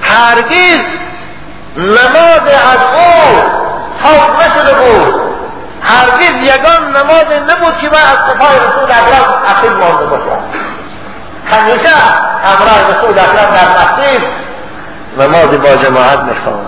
[0.01, 0.79] هرگز
[1.77, 3.41] نماز از او
[4.03, 5.25] خوف نشده بود.
[5.81, 10.39] هرگز یگان نماز نبود که من از صفای رسول اکرم اخیر مانده باشم
[11.45, 11.89] همیشه
[12.43, 14.23] همراه رسول اکرم در مسجد
[15.17, 16.65] نماز با جماعت می‌خوام.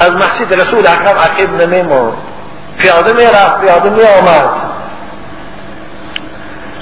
[0.00, 2.12] از مسجد رسول اکرم عقیب نمیمون.
[2.78, 4.50] پیاده می‌رفت پیاده می آمد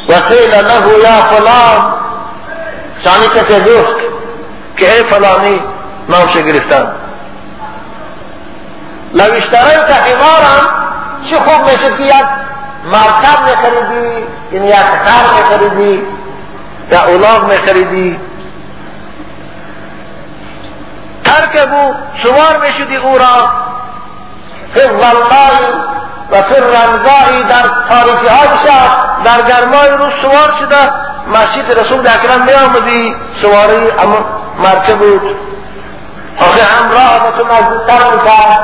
[0.09, 1.95] و قیل له یا فلان.
[3.05, 3.97] شانی کسی گفت
[4.77, 5.61] که ای فلانی
[6.09, 6.93] نامش گرفتن؟
[9.15, 10.69] لو اشتريت حمارا
[11.31, 12.25] چه خوب میشه که یک
[12.85, 16.03] مرکب میخریدی یعنی یک خر میخریدی
[16.93, 18.21] یا اولاغ میخریدی.
[21.25, 23.49] ترکبو سوار می‌شدی او را.
[24.75, 24.81] فی
[26.31, 26.61] و فی
[27.49, 30.91] در تاریکی های شب در گرمای روز سوار شده
[31.35, 33.91] مسجد رسول اکرم می آمدی سواری
[34.59, 35.37] مرکب بود.
[36.41, 38.61] آخه هم راه تو نزدیکتر می‌کرد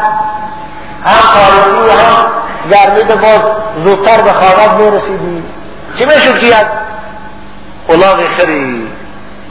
[1.05, 2.27] هم تاریکی هم
[2.73, 3.41] گرمی به باز
[3.87, 5.43] زودتر به خوابت می‌رسیدی.
[5.99, 6.67] چی می‌شد که یک
[7.89, 8.87] اولاغ خری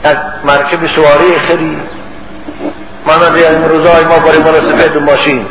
[0.04, 1.76] یک مرکب سواری خری.
[3.06, 5.46] مانند این روزای ما برای من سفید ماشین.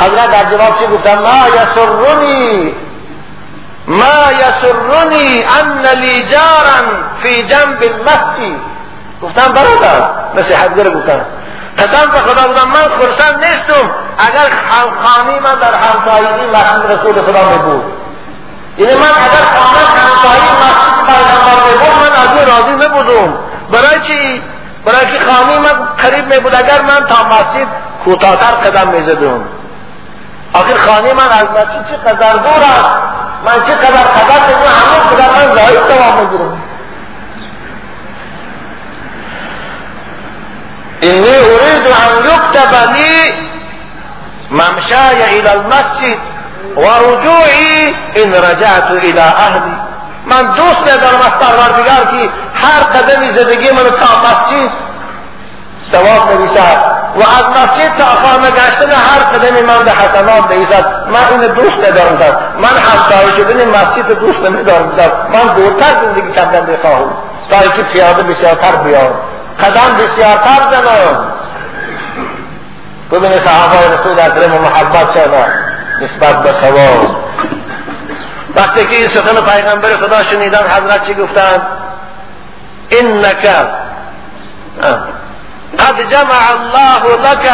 [0.00, 2.74] حضرت در جواب چی گفتن؟ ما یسرنی
[3.86, 8.60] ما یسرنی ان لی جارا فی جنب المسجد.
[9.22, 11.20] گفتن برادر نصیحت گره گفتن.
[11.78, 12.68] قسم به خدا بودم.
[12.68, 13.90] من خرسند نیستم.
[14.18, 14.50] اگر
[15.04, 17.84] خانی من در همسایگی مسجد رسول خدا می بود
[18.78, 23.38] یعنی من اگر خانه همسایگی مسجد پیغمبر می بود من از او راضی نبودم
[23.72, 24.42] برای چی؟
[24.84, 27.68] برای که خانی من قریب می بود اگر من تا مسجد
[28.04, 29.44] کوتاهتر قدم می زدم
[30.52, 32.94] آخر خانه من از مسجد چه قدر دور است؟
[33.44, 36.67] من چه قدر می همون قدر من زاید دوام می گیرم
[41.02, 43.30] انی اريد ان يكتب لي
[44.50, 46.18] ممشاي الى المسجد
[46.76, 49.76] ورجوعي ان رجعت الى اهلي
[50.26, 54.70] من دوست ندارم از پروردگار که هر قدمی زندگی من تا مسجد
[55.92, 61.40] ثواب نویسد و از مسجد تا خانه گشتن هر قدم من به حسنات نویسد من
[61.40, 64.92] این دوست ندارم من همسایه شدن مسجد دوست نمیدارم
[65.32, 67.10] من دورتر زندگی کردن بخواهم.
[67.50, 69.14] تا اینکه پیاده بسیارتر بیام
[69.60, 71.32] قدم بسیارتر زنم
[73.12, 75.52] ببین صحابه رسول اکرم محبت شدن
[76.00, 77.16] نسبت به ثواب
[78.56, 81.62] وقتی که این سخن پیغمبر خدا شنیدن حضرت چی گفتند
[82.90, 83.46] انک
[85.78, 87.50] قد جمع الله لك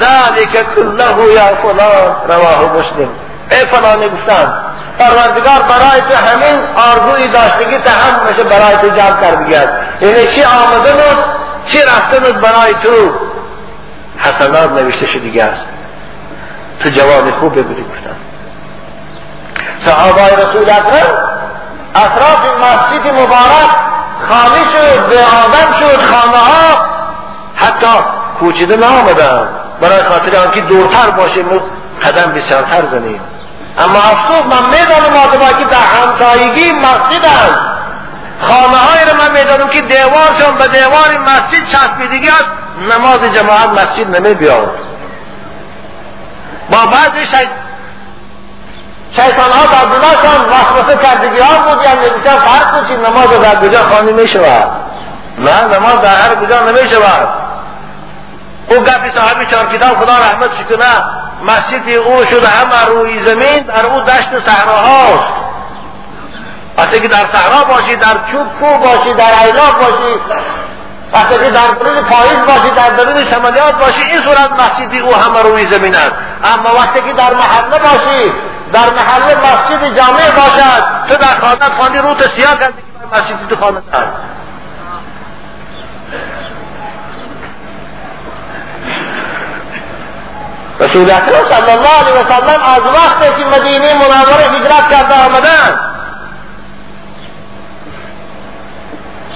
[0.00, 2.16] ذلك كله یا فلان.
[2.28, 3.08] رواه مسلم.
[3.50, 4.52] ای فلانی گفتن
[5.00, 10.42] پروردگار برای تو همین آرزوی داشتگی تا هم میشه برای تو جمع کرد یعنی چی
[10.82, 11.24] بود
[11.66, 11.78] چی
[12.20, 13.14] بود برای تو؟
[14.18, 15.66] حسنات نوشته شدیگه است.
[16.80, 18.16] تو جواب خوب بگوری گفتن
[19.86, 21.30] صحابه رسول اکرم
[21.94, 23.70] اطراف مسجد مبارک
[24.28, 26.84] خالی شد به آدم شد خانه ها
[27.54, 28.04] حتی
[28.40, 29.48] کوچیده نامدن.
[29.80, 31.48] برای خاطر آنکه دورتر باشیم
[32.04, 33.20] قدم بسیارتر زنیم.
[33.78, 37.58] اما افسوس من می‌دانم آدم که در همسایگی مسجد است
[38.40, 42.44] خانه های رو من می‌دانم که دیوارشان به دیوار مسجد چسبیدگی است.
[42.94, 44.78] نماز جماعت مسجد نمی بیاد
[46.70, 47.26] با بعضی.
[49.16, 53.82] شیطان ها در دلاشان وسوسه کردگی ها بود یعنی نمیشن فرق کنچی نماز در کجا
[53.82, 54.70] خانی می شود
[55.38, 57.28] نه نماز در هر کجا نمی شود
[58.70, 58.76] او
[59.14, 61.02] صاحبی چهار کتاب خدا رحمت کنه
[61.46, 65.32] مسجد او شده همه روی زمین در او دشت و صحراهاست
[66.78, 70.20] وقتی که در صحرا باشی در چوب کو باشی در عیلاق باشی
[71.12, 75.42] وقتی که در درون پاییز باشی در درون شمالیات باشی این صورت مسجدی او همه
[75.42, 76.12] روی زمین است.
[76.44, 78.32] اما وقتی که در محله باشی
[78.72, 83.56] در محله مسجد جامع باشد تو در خانه خانی رو سیاه کردی که مسجدی تو
[83.56, 84.12] خانه است.
[90.80, 95.80] رسول اکرم صلی الله علیه وسلم از وقتی که مدینه منوره هجرت کرده آمدن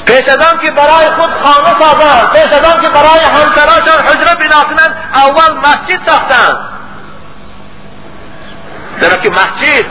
[0.07, 4.97] پیش از که برای خود خانه سازند پیش از که برای همسراشان حجره بنا کنند
[5.15, 6.57] اول مسجد ساختند.
[9.01, 9.87] چرا که مسجد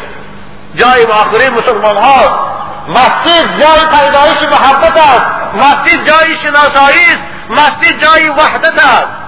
[0.76, 2.48] جای آخری مسلمان ها
[2.88, 9.23] مسجد جای پیدایش محبت است مسجد جای شناسایی است مسجد جای وحدت است.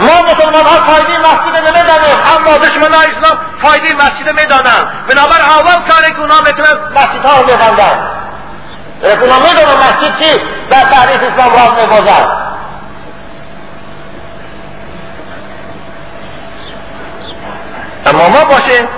[0.00, 2.16] ما مسلمان ها فایده مسجد نمی‌دانیم.
[2.36, 5.06] اما دشمن اسلام فایده مسجد می‌دانند.
[5.08, 7.98] بنابر اول کاری که اونا می‌کنند مسجد ها رو میبندند
[9.02, 12.40] اونا می‌دونن مسجد چی؟ در تعریف اسلام راز میبازد.
[18.06, 18.88] اما ما باشیم.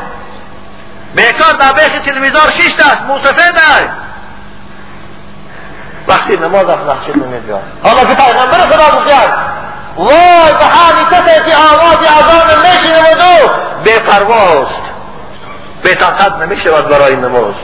[1.15, 3.89] بیکار در بیخ تلویزار شیش دست موسفه در
[6.09, 9.33] وقتی نماز از مسجد نمیدیاد حالا که پیغمبر خدا بگرد
[9.97, 13.49] وای به کسی که آواز اذان میشنود و
[13.85, 14.83] بپرواست
[15.85, 17.55] بطاقت نمی‌شود برای نماز.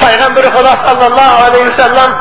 [0.00, 2.14] پیغمبر خدا صلی الله علیه وسلم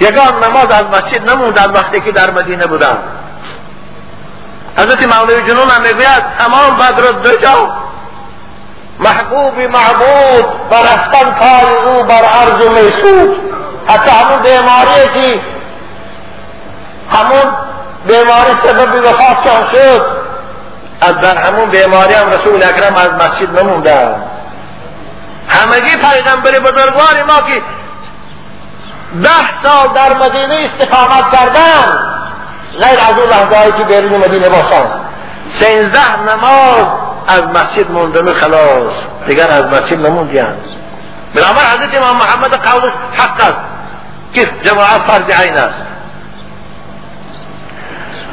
[0.00, 2.98] یگان نماز از مسجد نموندن وقتی که در مدینه بودن
[4.78, 7.36] حضرت مولوی جنون هم می‌گوید تمام بدر دو
[9.00, 13.40] محبوب معبود برفتن پای او بر عرض میسود
[13.88, 15.40] حتی همون بیماری که
[17.12, 17.52] همون
[18.06, 20.20] بیماری سبب وفاتشان شد.
[21.00, 24.16] از در همون بیماری هم رسول اکرم از مسجد نمونده.
[25.48, 27.62] همگی پیغمبر بزرگوار ما که
[29.22, 31.98] ده سال در مدینه استقامت کردن
[32.80, 35.00] غیر از اون لحظه که بیرون مدینه باشند
[35.58, 36.86] سینزده نماز
[37.26, 38.92] از مسجد موندن خلاص.
[39.28, 40.54] دیگر از مسجد نموندیان
[41.34, 43.60] بنابر حضرت امام محمد قولش حق است.
[44.34, 45.82] که جماعت فرض عین است.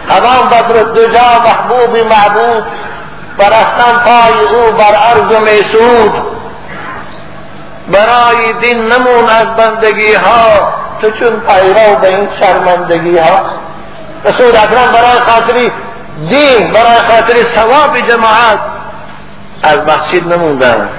[0.09, 2.63] همان بدر الدجا محبوب معبود
[3.37, 6.13] برستن پای او بر عرض میسود.
[7.91, 10.73] برای دین نمون از بندگی ها.
[11.01, 13.39] تو چون پیرو به این شرمندگی ها؟
[14.25, 15.71] رسول اکرم برای خاطری
[16.29, 18.59] دین برای خاطر ثواب جماعت.
[19.63, 20.89] از مسجد نموندم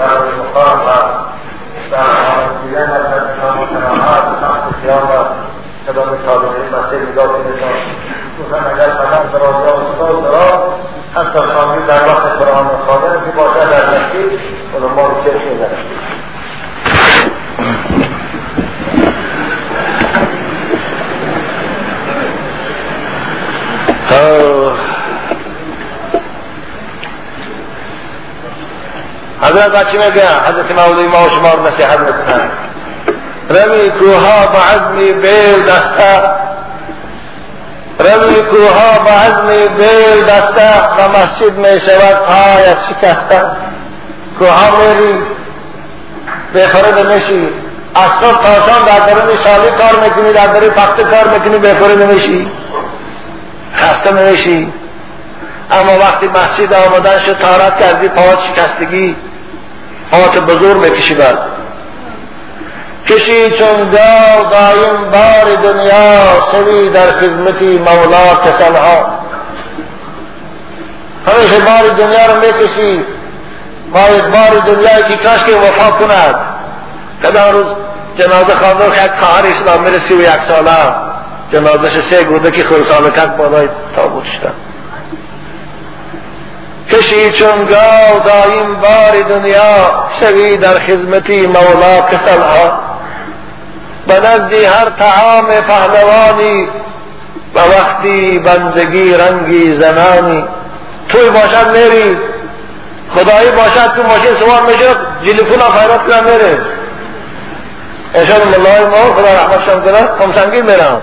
[0.00, 1.39] Thank you.
[1.90, 5.26] برنامه از شما متناهات سخت خیال را
[5.86, 10.74] که به مطابقه مسیر نگاه کنشان اگر فقط در آنجا استاد دارا
[11.14, 14.40] حتی خانگی در وقت قرآن خانه که باشد در نسید
[14.74, 15.78] و دنبال چشم می‌برد
[29.50, 32.50] حضرت بچه میگه حضرت مولوی ما و شما رو نصیحت می‌کنن
[33.48, 36.30] روی کوها با عزمی بیل دسته.
[37.98, 43.46] روی کوها با عزمی بیل دسته و مسجد می شود پایت شکسته.
[44.38, 45.18] کوها میری
[46.54, 47.48] بخورد میشی.
[47.94, 52.12] از صبح تا شام در درون شالی کار می‌کنی در درون پخته کار می‌کنی بخورد
[52.12, 52.50] میشی.
[53.76, 54.72] خسته نمیشی
[55.70, 59.16] اما وقتی مسجد آمدن شد تارت کردی پاوت شکستگی.
[60.10, 60.80] پاوت بزرگ
[61.18, 61.38] بعد
[63.08, 69.20] کشی چون گاو دایم بار دنیا سوی در خدمتی مولا کسلها
[71.26, 73.04] همیشه بار دنیا رو می‌کشی
[73.92, 76.34] باید بار دنیا که کاش که وفا کند.
[77.22, 77.66] کدام روز
[78.16, 80.94] جنازه خواندن که خواهر اسلام میره سی و یک ساله.
[81.52, 84.52] جنازش سه گوده که خورسال کک بالای تابوت شدن
[86.92, 92.80] کشی چون گاو دایم بار دنیا شوی در خدمتی مولا کسلها
[94.06, 96.68] به نزدی هر طعام پهلوانی
[97.54, 100.44] و وقتی بندگی رنگی زنانی.
[101.08, 102.16] توی باشد میری
[103.14, 104.86] خدایی باشد تو ماشین سوار میشه
[105.24, 106.58] جلیفون خیرات کنم میره.
[108.14, 111.02] اشان ملای ما خدا رحمت شم کنه خمسنگی میرم.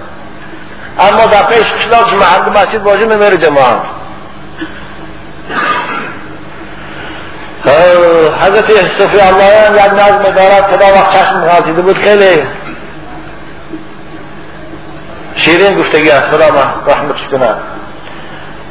[1.00, 3.97] اما در پیش کشلاش محل مسجد باشه نمیره جماعت.
[8.42, 11.98] حضرت صفی اللهیان یک نظم دارد خدا وقت چشم غازیده بود.
[11.98, 12.44] خیلی
[15.36, 16.30] شیرین گفتگی است.
[16.30, 17.50] خدا من رحمتش کنه.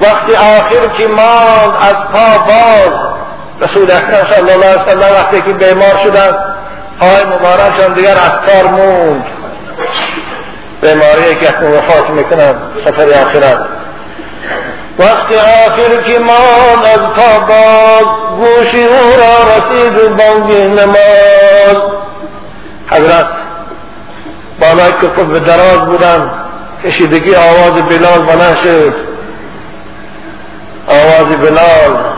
[0.01, 3.16] وقتی آخر که ماند از پا باز
[3.61, 6.39] رسول اکرم صلی الله علیه وسلم وقتی که بیمار شدن
[7.01, 9.24] پای مبارکشان دیگر از کار موند.
[10.83, 12.55] بیماری که اکنون وفات می‌کنن
[12.85, 13.59] سفر آخرت.
[14.99, 18.05] وقتی آخر که ماند از پا باز
[18.36, 21.82] گوشی او را رسید بانگی نماز.
[22.90, 23.26] حضرت
[24.61, 26.30] بالای کفر به دراز بودن
[26.84, 28.94] کشیدگی آواز بلال بلند شد.
[30.88, 32.16] آواز بلال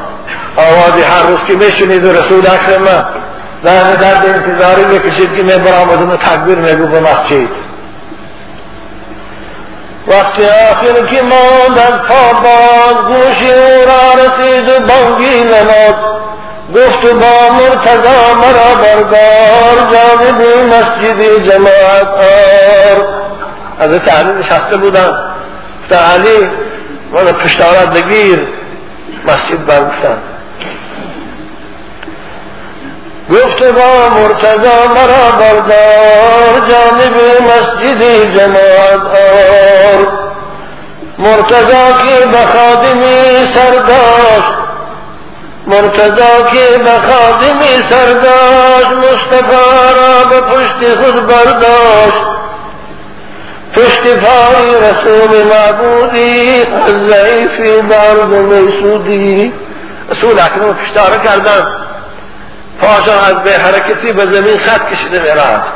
[0.56, 3.06] آواز هر روز که میشنید رسول اکرم
[3.64, 7.67] در درد انتظاری می‌کشید که می برآمدم تکبیر میگو به مسجد.
[10.08, 11.22] وقتی آخر که
[11.82, 15.94] از پابان گوشی او را رسید و بانگی نماد
[16.74, 20.42] گفت با مرتضا مرا بردار جانب
[20.72, 23.04] مسجد جماعت آر.
[23.80, 25.16] حضرت علی نشسته بودن
[25.82, 26.50] گفتن علی
[27.12, 28.46] من پشتارت بگیر.
[29.26, 30.18] مسجد برگفتن
[33.30, 38.02] گفت با مرتضا مرا بردار جانب مسجد
[38.36, 40.08] جماعت آر.
[41.18, 44.52] مرتضا که به خادمی سرداشت
[45.66, 49.56] مرتضا که به خادمی سرداشت مصطفی
[49.96, 52.22] را به پشت خود برداشت.
[53.74, 59.52] پشت پای رسول معبودی از ضعیفی برد میسودی
[60.10, 61.87] رسول اکرم پشتاره کردن
[62.80, 65.72] پاشان از به حرکتی به زمین خط کشیده می‌رفت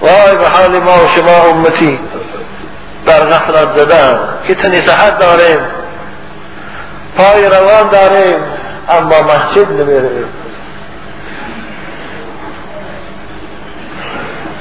[0.00, 1.98] وای به حال ما و شما امتی
[3.06, 5.60] در غفلت زدن که تنی صحت داریم
[7.16, 8.38] پای روان داریم
[8.88, 10.28] اما مسجد نمیریم.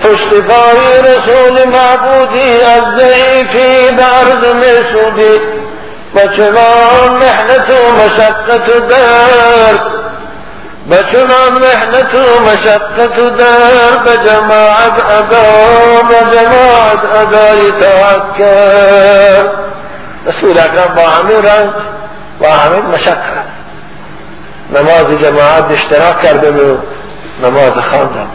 [0.03, 4.43] پشت پای رسول معبودی از ضعیفی به عرض
[6.16, 10.01] و چنان محنت و مشقت و درد
[10.90, 19.50] و چنان محنت و مشقت و درد جماعت ادا به جماعت ادای تاعت کرد
[20.28, 21.70] رسول اکرم با همین رنج
[22.40, 23.46] با همین مشقت.
[24.70, 26.78] نماز جماعت اشتراک کرده و
[27.44, 28.28] نماز خواندم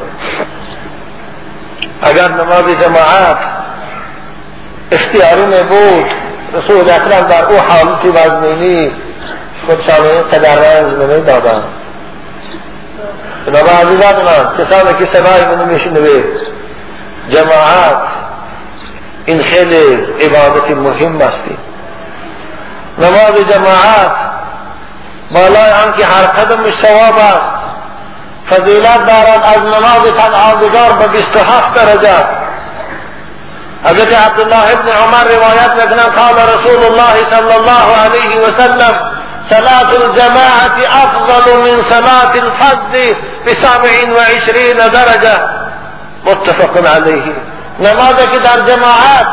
[2.03, 3.39] اگر نماز جماعت
[4.93, 6.05] اختیاری نبود
[6.55, 8.91] رسول اکرم در او حالتی وزنینی
[9.67, 11.63] خودشان قدر رنج نمی دادن
[13.47, 16.25] جناب عزیزان من کسانی که صدای منو میشنوید
[17.31, 17.99] جماعت
[19.27, 21.59] این خیلی عبادت مهم استی
[22.99, 24.13] نماز جماعت
[25.31, 27.57] بالای آنکه هر قدمش ثواب است
[28.51, 32.25] فضیلت دارد از نماز تنهاگذار به 27 درجه
[33.85, 39.16] حضرت عبدالله ابن عمر روایت می‌کنن قال رسول الله صلی الله علیه وسلم
[39.51, 43.17] صلاة الجماعة أفضل من صلاة الفرد
[43.47, 45.41] بسبع وعشرين درجة.
[46.27, 47.35] متفق علیه
[47.81, 49.27] نمازی که در جماعت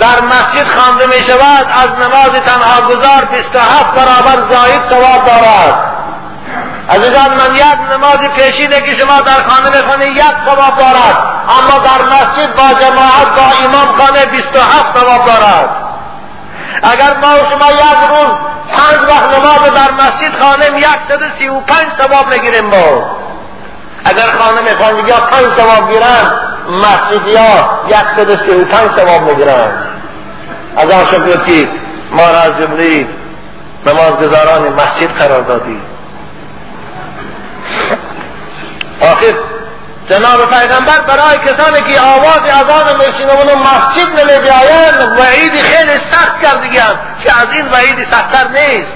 [0.00, 5.96] در مسجد خوانده می شود از نماز تنها گذار 27 برابر زاید ثواب دارد.
[6.90, 11.18] عزیزان من یک نماز پیشینه که شما در خانه بخونی یک ثواب دارد.
[11.48, 15.85] اما در مسجد با جماعت با امام خانه 27 ثواب دارد.
[16.82, 18.32] اگر ما و شما یک روز
[18.72, 23.16] پنج وقت نماز در مسجد خانه یک سد سی و پنج ثواب می‌گیریم ما.
[24.04, 26.32] اگر خانه می‌خوان یا پنج ثواب گیرن
[26.68, 29.70] مسجد ها یک سد سی و پنج ثواب می‌گیرن.
[30.76, 31.68] از آن شکر
[32.12, 33.06] ما را از جمله
[33.86, 35.80] نمازگزاران مسجد قرار دادی
[39.00, 39.34] آخر
[40.10, 46.40] جناب پیغمبر برای کسانی که آواز اذان میشنون و مسجد نمی بیایند وعید خیلی سخت
[46.42, 48.92] کردگیان که از این وعید سختتر نیست.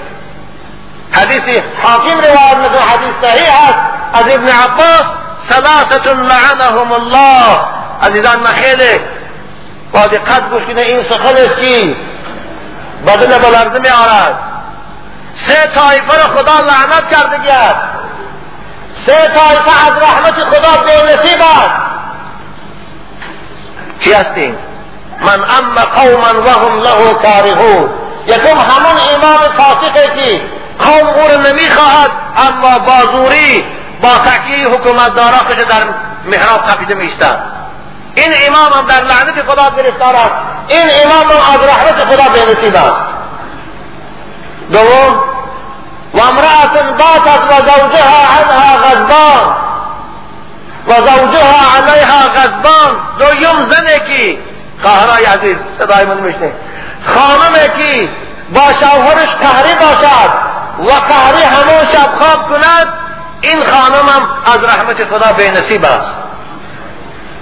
[1.11, 3.77] حدیث حاکم روایت می‌کنه حدیث صحیح است
[4.13, 5.03] از ابن عباس
[5.49, 7.61] ثلاثت لعنهم الله.
[8.03, 8.99] عزیزان من خیلی
[9.91, 11.95] با دقت گوش کنه این سخن است که
[13.07, 14.35] بدن بلرزه می آرد
[15.35, 17.37] سه طایفه را خدا لعنت کرده
[19.07, 21.71] سه طایفه از رحمت خدا به است.
[23.99, 24.57] کی هستیم
[25.21, 27.89] من اما قوما وهم له کارهون.
[28.27, 30.41] یکم همون امام فاسقه که
[30.79, 33.65] قوم او را نمی‌خواهد اما با زوری
[34.01, 35.37] با تکیه حکومت دارا
[35.69, 35.83] در
[36.25, 37.39] محراب تپیده میستد
[38.15, 40.31] این امام هم در لعنت خدا گرفتار است.
[40.67, 43.01] این امام هم از رحمت خدا به نصیب است.
[44.71, 45.23] دوم
[46.13, 49.55] وامرأة باتت وزوجها عنها غضبان.
[50.87, 52.91] وزوجها علیها غضبان.
[53.19, 54.37] جو دویم زنه که
[54.81, 56.51] خواهرای عزیز صدای من میشنه
[57.05, 58.09] خانمه که
[58.53, 60.31] با شوهرش قهری باشد
[60.79, 62.87] و قهری همون شب خواب کند.
[63.41, 66.15] این خانم هم از رحمت خدا به نصیب است.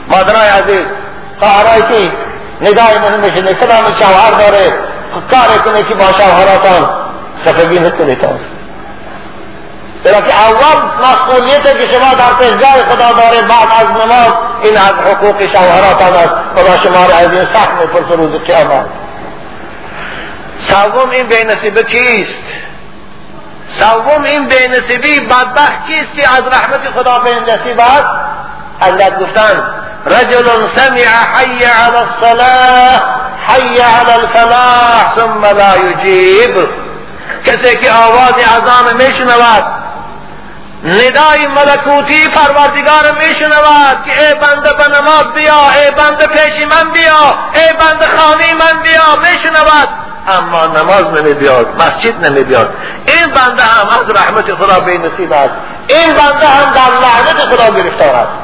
[0.07, 0.85] مادرای عزیز
[1.39, 2.11] خواهرای که
[2.61, 4.73] ندای من میشنه کدام شوهر داره
[5.31, 6.89] کار کنه که با شوهراتان
[7.45, 8.15] خفگی نکنه
[10.03, 14.93] چرا که اول مسئولیت که شما در پیشگاه خدا داره بعد از نماز این از
[14.93, 16.33] حقوق شوهراتان است.
[16.55, 18.85] خدا شما را از این سخت می‌پرسه روز قیامت.
[20.61, 22.43] سوم این بینصیبه کیست؟
[23.79, 28.07] سوم این بینصیبی بدبخت کیست که از رحمت خدا بینصیب است؟
[28.81, 29.63] علت گفتن
[30.05, 30.95] رجل سمع
[31.35, 33.01] حی علی الصلاة
[33.47, 36.69] حی علی الفلاح ثم لا یجیب.
[37.45, 39.78] کسی که آواز اذان میشنود
[40.83, 47.35] ندای ملکوتی پروردگار میشنود که ای بنده به نماز بیا ای بنده پیش من بیا
[47.53, 49.89] ای بنده خانه من بیا میشنود.
[50.27, 52.69] اما نماز نمی بیاد مسجد نمی بیاد
[53.07, 55.53] این بنده هم از رحمت خدا به نصیب است.
[55.87, 58.37] این بنده هم در لعنت خدا گرفتار است.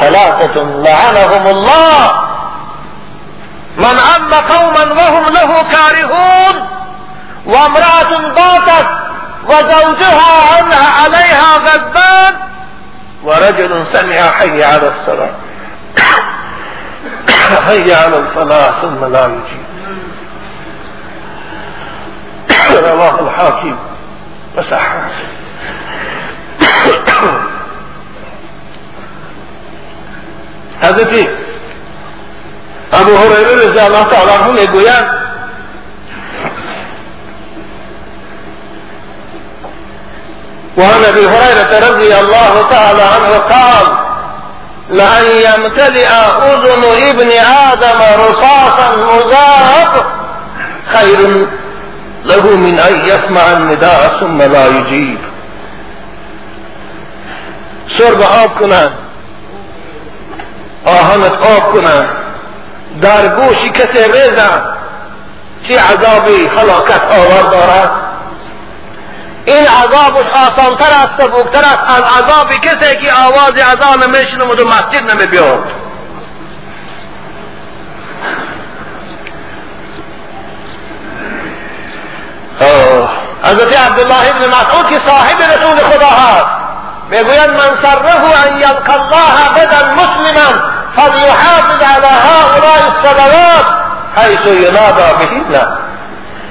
[0.00, 2.10] ثلاثة لعنهم الله.
[3.76, 6.62] من ام قوما وهم له كارهون
[7.46, 9.07] وامرأة باتت.
[9.48, 12.34] وزوجها عنها عليها غضبان
[13.24, 15.30] ورجل سمع حي على الصلاة.
[17.66, 19.68] حي على الفلاح ثم لا يجيب.
[22.92, 23.76] رواه الحاكم.
[24.56, 25.10] وصححه
[32.92, 35.18] أبو هريرة رضي الله تعالى عنه میگویند
[40.76, 43.98] وعن أبي هريرة رضي الله تعالى عنه قال
[44.90, 47.30] لأن يمتلئ أذن ابن
[47.72, 50.04] آدم رصاصا مذاب
[50.92, 51.48] خير
[52.24, 55.18] له من أن يسمع النداء ثم لا يجيب.
[57.98, 58.92] سرب آب کنند
[60.86, 62.08] آهنت آب کنند
[63.02, 64.62] در گوشی کسی ریزن
[65.68, 68.07] چه عذابی خلاقت آور دارد؟
[69.48, 71.78] این عذابش آسانتر است سبوکتر است.
[71.96, 75.64] از عذابی کسی که آواز اذان میشنود و مسجد نمی بیاد
[83.42, 86.46] حضرت عبدالله ابن مسعود که صاحب رسول خدا هست
[87.10, 90.48] می‌گوید من سره ان یلقى الله غدا مسلما
[90.96, 93.66] فلیحافظ على هؤلاء الصلوات
[94.16, 95.77] حيث ينادى بهن.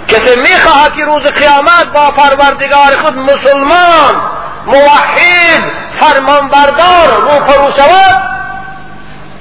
[0.08, 4.22] کسی می‌خواهد که روز قیامت با پروردگار خود مسلمان
[4.66, 5.64] موحد
[6.00, 8.38] فرمانبردار روپرو شود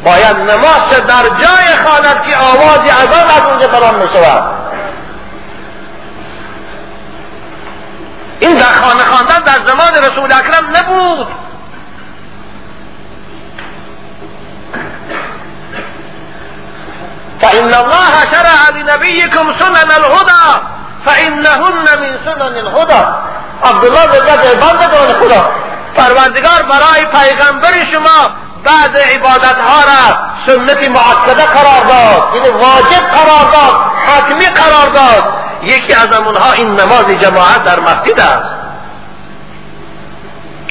[0.04, 4.56] باید نماز در جای بخواند که آوازی از آن از اونجا بلند می شود
[8.40, 11.45] این در خانه خواندن در زمان رسول اکرم نبود.
[17.43, 20.61] فإن الله شرع لنبيكم سنن الهدى
[21.07, 23.05] فإنهن من سنن الهدى.
[23.64, 25.51] عبدالله بگه بندگان خدا.
[25.97, 28.30] پروردگار برای پیغمبر شما
[28.64, 30.16] بعض عبادت ها را
[30.47, 32.34] سنت معکده قرار داد.
[32.34, 35.24] یعنی واجب قرار داد حتمی قرار داد.
[35.62, 38.55] یکی از اونها این نماز جماعت در مسجد است.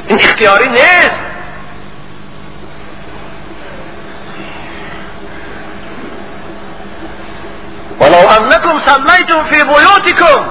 [0.08, 1.25] این اختیاری نیست.
[8.00, 10.48] ولو أنكم صليتم في بيوتكم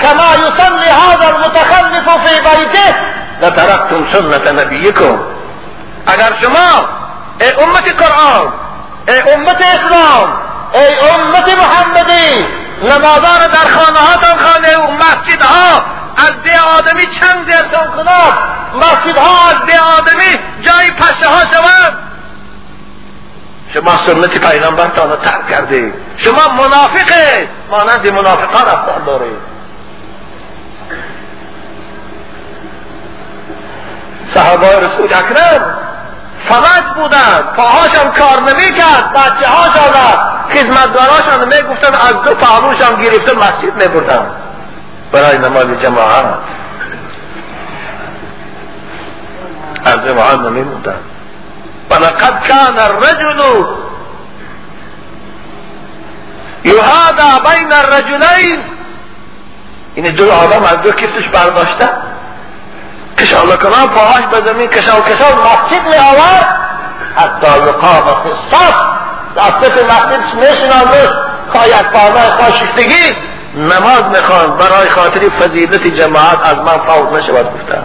[0.00, 2.94] كما يصلي هذا المتخلف في بيته
[3.42, 5.18] لتركتم سنة نبيكم.
[6.08, 6.88] اگر شما
[7.40, 8.52] ای امت قرآن
[9.08, 10.36] ای امت إسلام
[10.74, 12.46] ای امت محمدی
[12.82, 13.98] نمازان در خانه
[14.44, 15.82] خانه و مسجد ها
[16.16, 18.34] از ده آدمی چند درسان کناد
[18.74, 22.11] مسجد ها از ده آدمی جای پشه ها شود
[23.74, 27.48] شما سنت پیغمبرتان را ترک کرده؟ شما منافقه.
[27.70, 29.26] مانند منافقان رفتار داره.
[34.34, 35.78] صحابه رسول اکرم
[36.38, 37.40] فقط بودن.
[37.56, 39.92] پاهاشم کار نمی کرد بچه هاشان
[40.52, 44.26] خدمتگاراشان می گفتن از دو پهلوشم گرفته مسجد می بردن
[45.12, 46.24] برای نماز جماعت.
[49.84, 50.98] از جماعت نمی بودن
[52.02, 53.66] ولقد كان الرجل
[56.64, 58.60] يهادى بين الرجلين.
[59.94, 61.88] این دو آدم از دو کفتش برداشته
[63.18, 66.56] کشان کنان پاهاش به زمین کشان کشان مسجد می آورد.
[67.16, 68.82] حتی یقام فی الصف
[69.36, 71.08] دستت مسجد میشناندش
[71.52, 73.16] خواه یک پاهنای خواه شفتگی
[73.56, 74.56] نماز می‌خوان.
[74.56, 77.82] برای خاطری فضیلت جماعت از من فوت نشود گفتم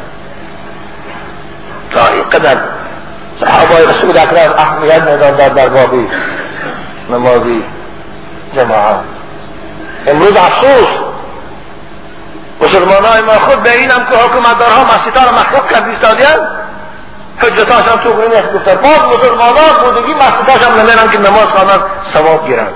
[1.91, 2.77] تا این قدر.
[3.42, 6.10] صحابه رسول اکرم اهمیت می‌دادن در بابی
[7.10, 7.64] نمازی
[8.56, 9.00] جماعت.
[10.08, 10.88] امروز افسوس.
[12.62, 16.48] مسلمان های ما خود به اینم که حکومتدارها مسجدها را مخلوق کرد ایستادیان
[17.38, 18.76] حجتاش هم تو نیست گفتن.
[18.76, 21.80] باز مسلمان ها بودگی مسجداش هم نمیرن که نماز خوانن
[22.14, 22.68] ثواب گیرن.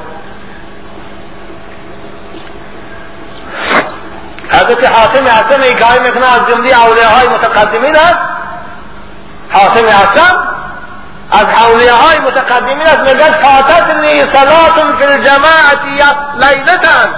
[4.49, 8.40] حضرت حاتم حسن ایکایی می‌کنه از جمله اولیه های متقدمین است
[9.53, 10.35] حاتم حسن
[11.31, 15.79] از حولیه های متقدمین است میگن فاتتنی صلات فی الجماعت
[16.35, 17.09] لیلتن.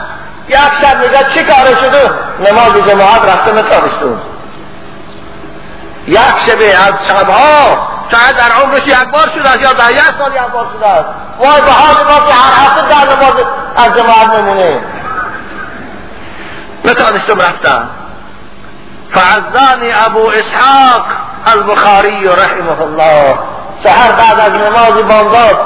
[0.47, 4.21] یک شب میگه چی کار شده؟ نماز جماعت رفته نتانستون
[6.07, 10.31] یک شب از شبها شاید در عمرش یک بار شده است یا در یک سال
[10.31, 11.05] یک بار شده است.
[11.39, 14.81] وای به حال ما که هر هفته در نماز از جماعت میمونه.
[16.85, 17.89] نتانستم رفتم
[19.15, 21.05] فعزانی أبو إسحاق
[21.47, 23.39] البخاری رحمه الله.
[23.83, 25.57] سهر بعد از نماز بامداد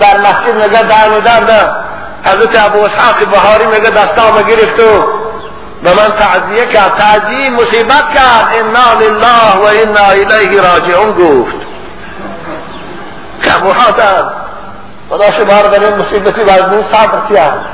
[0.00, 1.70] در مسجد نگه در
[2.24, 5.06] حضرت ابو اسحاق بهاری میگه دستامو گرفت و
[5.82, 6.96] به من تعذیه کرد.
[6.96, 8.48] تعذیه مصیبت کرد.
[8.60, 11.56] إنا لله و أنا الیه راجعون گفت.
[13.42, 14.32] که ابو حاتم
[15.10, 17.64] خدا شما در این مصیبتی و صبر کرد.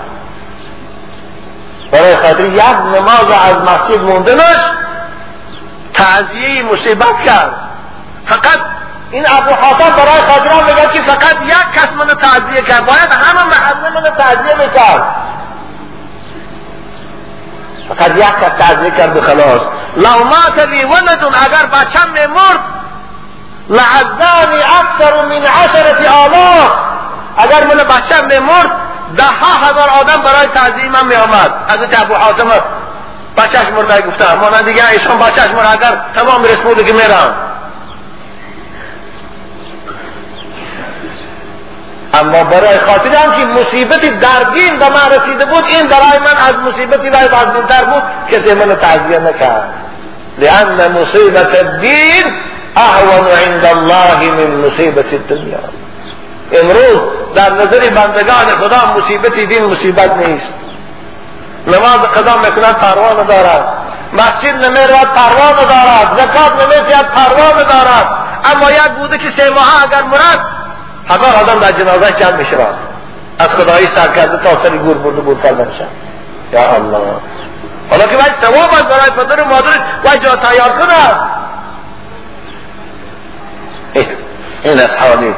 [1.93, 2.63] برای خاطر یک
[2.95, 4.59] نماز از مسجد موندنش
[6.03, 7.55] تعذیه مصیبت کرد.
[8.27, 8.61] فقط
[9.11, 12.87] این ابو حاتم برای خاطران میگه که فقط یک کس منو تعذیه کرد.
[12.87, 15.03] باید همه محله منو تعذیه می‌کرد.
[17.89, 19.61] فقط یک کس تعذیه کرد و خلاص.
[19.97, 22.61] لو مات لی ولدون اگر بچم میمرد
[23.71, 26.73] لعزانی اکثر من عشرت آلاف.
[27.39, 28.71] اگر من بچم میمرد
[29.17, 31.53] ده ها هزار آدم برای تعذیه من میآمد.
[31.69, 32.49] حضرت ابو حاتم
[33.37, 37.35] بچهش مرده گفته مانند دیگه ایشان بچهش مرده اگر تمام رسموده که میرم.
[42.15, 46.37] اما برای خاطر هم که مصیبتی در دین به من رسیده بود این برای من
[46.49, 47.29] از مصیبتی رای
[47.69, 49.75] در بود کسی من تعذیه نکرد.
[50.39, 52.25] لان مصیبت الدین
[52.77, 55.59] اهون عند الله من مصیبت الدنیا.
[56.53, 57.01] امروز
[57.35, 60.53] در نظر بندگان خدا مصیبت دین مصیبت نیست.
[61.67, 63.65] نماز قضا می‌کنند پروانه دارد
[64.13, 66.19] مسجد نمی‌رود پروانه دارد.
[66.19, 68.07] زکات نمیتید پروانه دارد.
[68.45, 70.41] اما یک بوده که سه ماه اگر مرد
[71.09, 72.57] هزار آدم در جنازه جمع میشه
[73.39, 75.37] از خدایی سر کرده تا سری گور برده گور
[76.53, 76.99] یا الله.
[77.91, 81.33] حالا که باید ثواب از برای پدر و مادرش باید جا تیار کنه.
[84.63, 85.35] این از حالی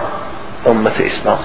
[0.67, 1.39] امت اسلام.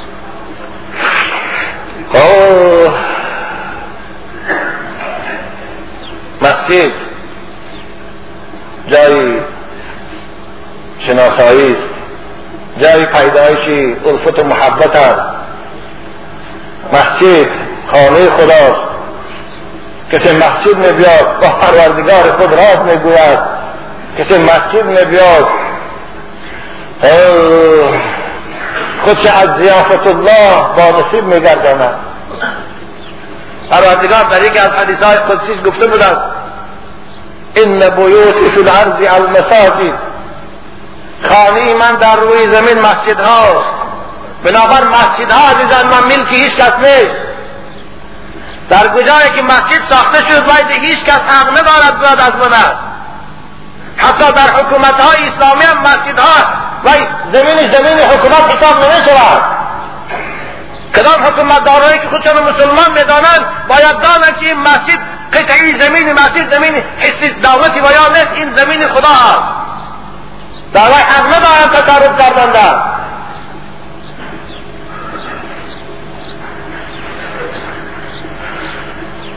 [6.42, 6.92] مسجد
[8.88, 9.40] جایی
[11.00, 11.90] شناسایی است
[12.82, 15.26] جای پیدایشی الفت و محبت است.
[16.94, 17.48] مسجد
[17.92, 18.90] خانه خداست.
[20.12, 23.40] کسی مسجد می بیاد با پروردگار خود راز می گوید
[24.18, 25.48] کسی مسجد می بیاد
[29.02, 31.94] خودش از زیافت الله با نصیب می گرداند
[33.72, 36.18] پروردگار در یک از حدیث های قدسیش گفته بودند
[37.56, 39.94] ان بیوت فی الارض المساجد.
[41.30, 43.74] خانه من در روی زمین مسجد هاست
[44.44, 47.16] بنابر مسجد ها عزیزان من ملک هیچ کس نیست.
[48.70, 52.84] در کجایی که مسجد ساخته شد باید هیچ کس حق ندارد بیاد از من است.
[53.98, 56.46] حتی در حکومت های اسلامی هم مسجد ها
[56.86, 56.90] و
[57.34, 59.59] زمین زمین حکومت حساب نمی شود
[60.96, 65.00] کدام حکومت دارایی که خودشان مسلمان می‌دانند باید دانند که این مسجد
[65.34, 69.44] قطعی زمین مسجد زمین حسی دولتی و یا نیست این زمین خدا است.
[70.74, 72.76] دعوی حق ندارند تصرف کردن در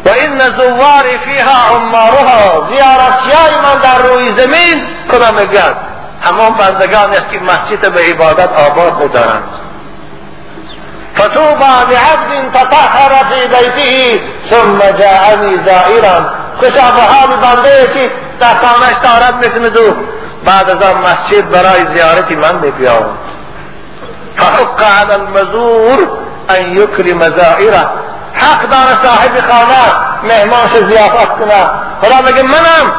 [0.04, 5.76] و این زوار فیها عمارها زیارتیای من در روی زمین کدام میگن
[6.22, 9.61] همان بندگان است که مسجد به عبادت آباد میدارند
[11.18, 16.30] فتوبى لعبد تطهر في بيته ثم جاءني زائرا.
[16.60, 18.10] خوشا به حال بنده که
[18.40, 18.54] در
[19.40, 19.96] مثل دو.
[20.44, 23.32] بعد از آن مسجد برای زیارت من بیاید
[24.36, 26.08] فحق على المزور
[26.48, 27.86] ان یکرم زائره
[28.34, 29.92] حق دار صاحب خانه
[30.22, 31.70] مهمانش زیافت کنه.
[32.02, 32.92] خدا میگه منم.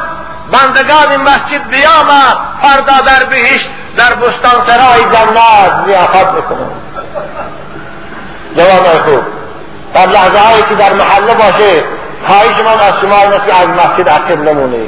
[0.52, 2.08] بندگان مسجد بیام
[2.62, 6.70] فردا در بهشت در بستان سرای جنت زیافت میکنم
[8.56, 9.22] جواب خوب
[9.94, 11.84] در لحظه هایی که در محله باشه
[12.26, 14.86] خواهش من از شما است از مسجد عقب نمونه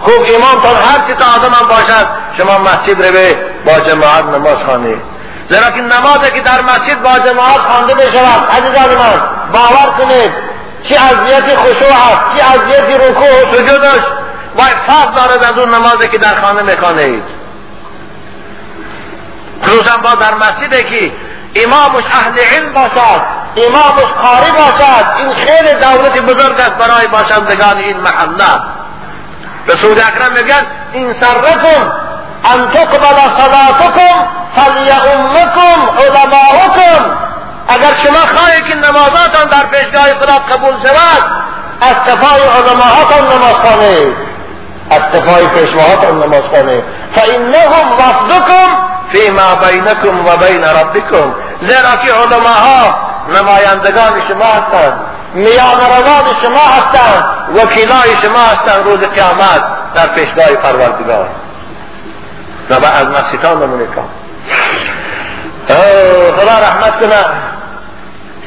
[0.00, 2.06] خوب امامتان هر چی تا آدم باشد
[2.38, 5.14] شما مسجد رو با جماعت نماز خوانید
[5.48, 9.20] زیرا که نمازی که در مسجد با جماعت خوانده بشود عزیزان من
[9.52, 10.32] باور کنید
[10.82, 14.04] چی اذیت خشوع است چی اذیت رکوع و سجودش
[14.58, 17.22] و فرق دارد از اون نمازی که در خانه می‌خوانید.
[19.62, 21.12] خصوصا با در مسجدی که
[21.56, 23.20] إمامش أهل علم باشد
[23.66, 25.06] إمامش قاری باشد.
[25.18, 28.60] این خیلی دولت بزرگ است برای باشندگان این محله.
[29.68, 31.92] رسول اکرم میگن این سرکم
[32.44, 34.26] ان تقبل صلاتکم
[34.56, 37.16] فلیؤمکم علماؤکم.
[37.68, 41.24] اگر شما خواهید که نمازاتان در پیشگاه خدا قبول شود
[41.80, 44.16] از کفای علماهاتان نماز خوانید.
[44.90, 46.84] از کفای پیشواهاتان نماز خوانید.
[47.14, 48.68] فإنهم وفدکم
[49.12, 51.34] بینکم و بین ربکم.
[51.66, 52.98] زیرا که علماها
[53.28, 55.00] نمایندگان شما هستند
[55.34, 57.24] میان روان شما هستند
[57.56, 61.28] وکیلای شما هستند روز قیامت در پیشگاه پروردگار.
[62.70, 64.08] و از مسیطان نمونه کن.
[66.36, 67.24] خدا رحمت کنه.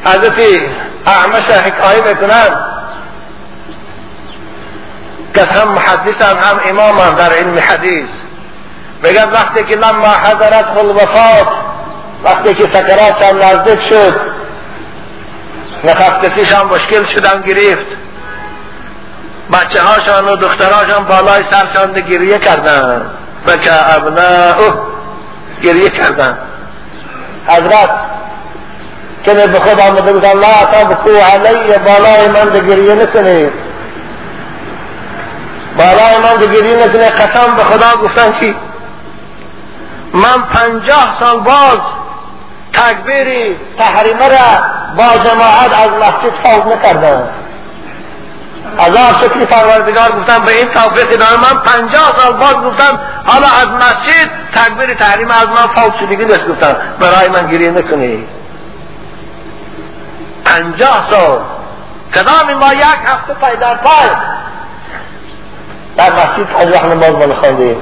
[0.04, 0.60] حضرت
[1.06, 2.64] اعمش حکایه می‌کنند
[5.34, 8.08] کس هم محدث هم امام هم در علم حدیث.
[9.02, 11.48] میگن وقتی که لما حضرت الوفات
[12.24, 14.20] وقتی که سکرات هم نزدیک شد
[15.84, 17.86] نفس هم مشکل شدن گرفت.
[19.52, 23.10] بچه هاشان و دختراشان بالای سرشان گریه کردن.
[23.46, 24.56] بکه ابناء
[25.62, 26.38] گریه کردن.
[27.46, 27.90] حضرت
[29.24, 33.52] که به خود آمده بود الله تبکو علی بالای من گریه نکنید
[35.78, 38.56] بالای من گریه نکنید قسم به خدا گفتن چی
[40.14, 41.78] من پنجاه سال باز
[42.78, 44.62] تکبیر تحریمه را
[44.96, 47.28] با جماعت از مسجد فوت نکردم.
[48.78, 53.46] از آن شکلی پروردگار گفتم به این توفیق دارم من پنجاه سال باز گفتم حالا
[53.46, 56.76] از مسجد تکبیر تحریم از من فوت شدگی نیست گفتم.
[57.00, 58.24] برای من گریه نکنی.
[60.44, 61.40] پنجاه سال.
[62.14, 64.10] کدام ما یک هفته پیدا پای؟
[65.96, 67.76] در مسجد از وقت نماز من خواندیم.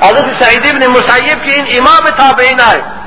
[0.00, 2.99] حضرت سعید ابن مسیب که این امام تابعین است.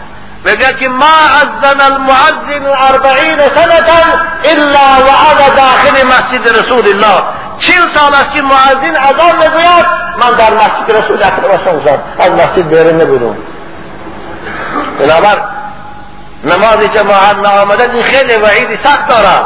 [0.79, 4.03] که ما أذن المعذن اربعین سنتا
[4.45, 7.23] إلا وعد داخل مسجد رسول الله.
[7.59, 9.85] چیل سال است که معذن اذان میگوید
[10.17, 13.37] من در مسجد رسول اکرم از مسجد بیرون نبودم.
[14.99, 15.41] بنابر
[16.43, 19.45] نماز جماعت نآمدن این خیلی وعید سخت دارد.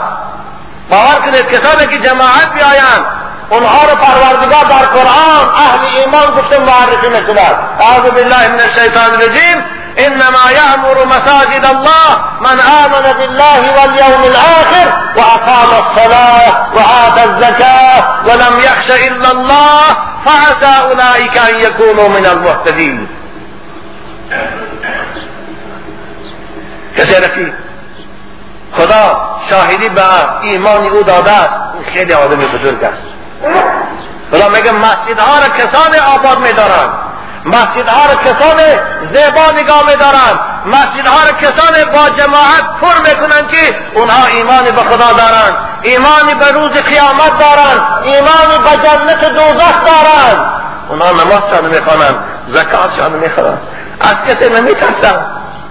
[0.89, 3.16] باور کنید کسانی که جماعت بیایند
[3.49, 9.63] اونها رو پروردگار در قرآن أهل ایمان گفته معرفی میکند اعوذ بالله من الشیطان الرجیم.
[9.97, 18.91] انما یأمر مساجد الله من آمن بالله واليوم الآخر وأقام الصلاة وآتى الزكاة ولم يخش
[18.91, 19.81] إلا الله
[20.25, 23.07] فعسى أولئك أن يكونوا من المهتدين
[26.97, 27.53] کسی که
[28.77, 31.53] خدا شاهدی به ایمان أو داده است.
[31.93, 33.16] خیلی آدم بزرگ است.
[34.31, 36.89] خدا میگه مسجدها را کسان آباد میدارند
[37.45, 38.57] مسجدها را کسان
[39.13, 45.13] زیبا نگاه میدارند مسجدها را کسان با جماعت پر می‌کنند که اونها ایمان به خدا
[45.13, 50.45] دارند ایمان به روز قیامت دارند ایمان به جنت دوزخ دارند
[50.89, 52.15] اونها نمازشان می‌خوانند
[52.47, 53.61] زکاتشان می‌خوانند
[54.01, 55.25] از کسی نمیترسند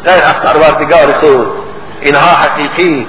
[0.05, 1.49] غیر از پروردگار خود
[2.01, 3.07] اینها حقیقی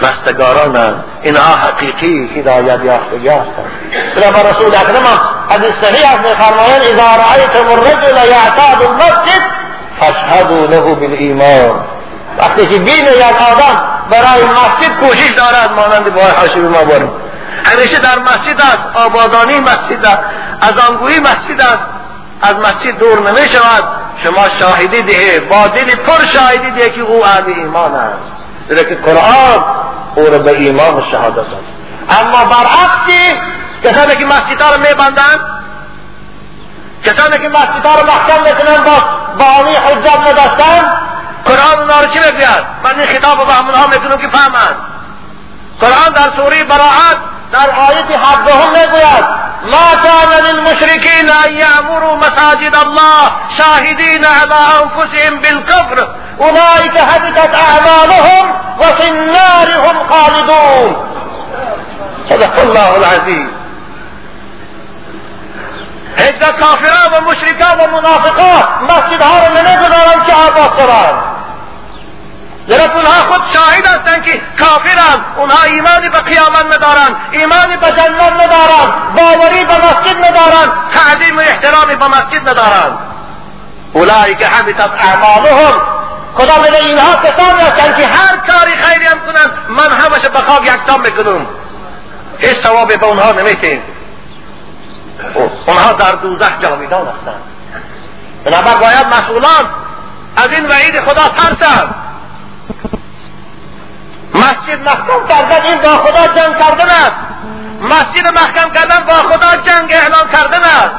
[0.00, 3.70] رستگارانند اینها حقیقی هدایت یافتگی هستند.
[4.16, 5.04] بنابر رسول اکرم
[5.48, 9.42] حدیث صحیح است میفرمایند اذا رأیتم الرجل یعتاد المسجد
[10.00, 11.80] فاشهدوا له بالایمان.
[12.38, 17.10] وقتی که بین یک آدم برای مسجد کوشش دارد مانند با حاشی ما باریم.
[17.64, 20.20] همیشه در مسجد است آبادانی مسجد است
[20.60, 21.86] از آنگویی مسجد است
[22.42, 23.84] از مسجد دور نمی شود
[24.24, 28.41] شما شاهدی ده با دل پر شاهدی ده که او اهل ایمان است.
[28.68, 29.64] زیرا که قرآن
[30.14, 31.72] او را به ایمان و شهادت است
[32.20, 33.40] اما برعکسی
[33.84, 35.40] کسانی که مسجدها را میبندند
[37.04, 39.02] کسانی که مسجدها را محکم می‌کنند با
[39.38, 40.96] بانی حجت نداشتند
[41.44, 44.76] قرآن اونا را چی می‌گوید من این خطاب به همونها می‌کنم که فهمند
[45.80, 47.16] قرآن در سوره براعت
[47.52, 56.14] در آیت هفدهم می‌گوید ما كان للمشركين أن يعمروا مساجد الله شاهدين على أنفسهم بالكفر.
[56.40, 61.12] أولئك هبطت أعمالهم وفي النار هم خالدون.
[62.30, 63.48] صدق الله العزيز
[66.16, 71.31] هیچ کافران و مشرکان و منافقان مسجدها را نمیگذارند که آباد کنند
[72.68, 78.32] زیرا اونها خود شاهد هستند که کافرند اونها ایمانی به قیامت ندارند ایمانی به جنت
[78.32, 82.98] ندارند باوری به مسجد ندارند تعظیم و احترامی به مسجد ندارند
[83.92, 84.46] اولایی که
[84.98, 85.80] اعمالهم
[86.34, 90.62] خدا میگه اینها کسانی هستند که هر کاری خیری هم کنند من همش به خاک
[90.62, 91.46] یکتام می‌کنم.
[92.38, 93.82] هیچ ثوابی به اونها نمیتیم.
[95.66, 97.42] اونها در دوزخ جاویدان هستند
[98.44, 99.70] بنابر باید مسئولان
[100.36, 101.94] از این وعید خدا ترسند.
[104.34, 107.14] مسجد محکم کردن این با خدا جنگ کردن است.
[107.82, 110.94] مسجد محکم کردن با خدا جنگ اعلان کردن است.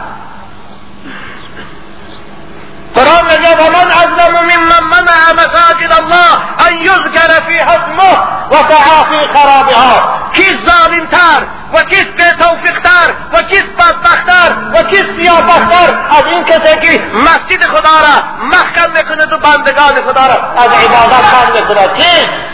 [2.96, 6.34] قرآن میگه و من اظلم ممن منع مساجد الله
[6.68, 8.14] ان یذکر فی اسمه
[8.52, 10.20] و سعا فی خرابها.
[10.34, 17.04] کیست ظالمتر و کیست بیتوفیقتر و کیست بدبختتر و کیست سیافتر از این کسی که
[17.16, 22.53] مسجد خدا را محکم می‌کنه و بندگان خدا را از عبادت بند می‌کند؟ کیست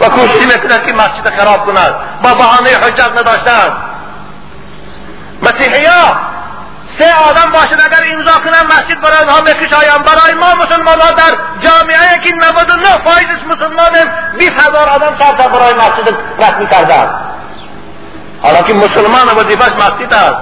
[0.00, 3.76] و کوشش می‌کند که مسجد خراب کند با بهانه حجت نداشتن.
[5.42, 6.16] مسیحی ها
[6.98, 11.38] سه آدم باشد اگر امضا کنن مسجد برای آنها میکشایم برای ما مسلمان ها در
[11.60, 13.92] جامعه که 99 فایز مسلمان
[14.38, 17.14] 20 هزار آدم شرط برای مسجد رسمی کردن.
[18.42, 20.36] حالا که مسلمان وظیفش مسجد است.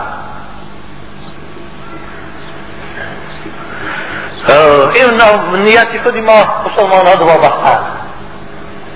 [4.94, 5.22] این
[5.62, 8.01] نیتی خودی ما مسلمان ها دو است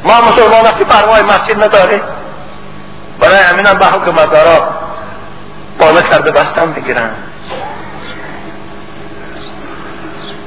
[0.07, 2.01] ما مسلمان که پروای مسجد نداره
[3.21, 4.69] برای همین هم به حکومتدارا
[5.79, 7.11] بالا کرده بستن بگیرن.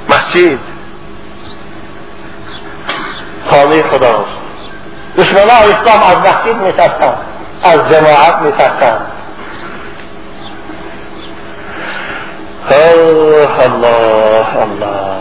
[0.09, 0.59] مسجد.
[3.49, 4.39] خانه خداست
[5.17, 7.13] دشمنان اسلام از مسجد میترسن
[7.63, 9.01] از جماعت میترسن
[13.59, 15.19] الله الله.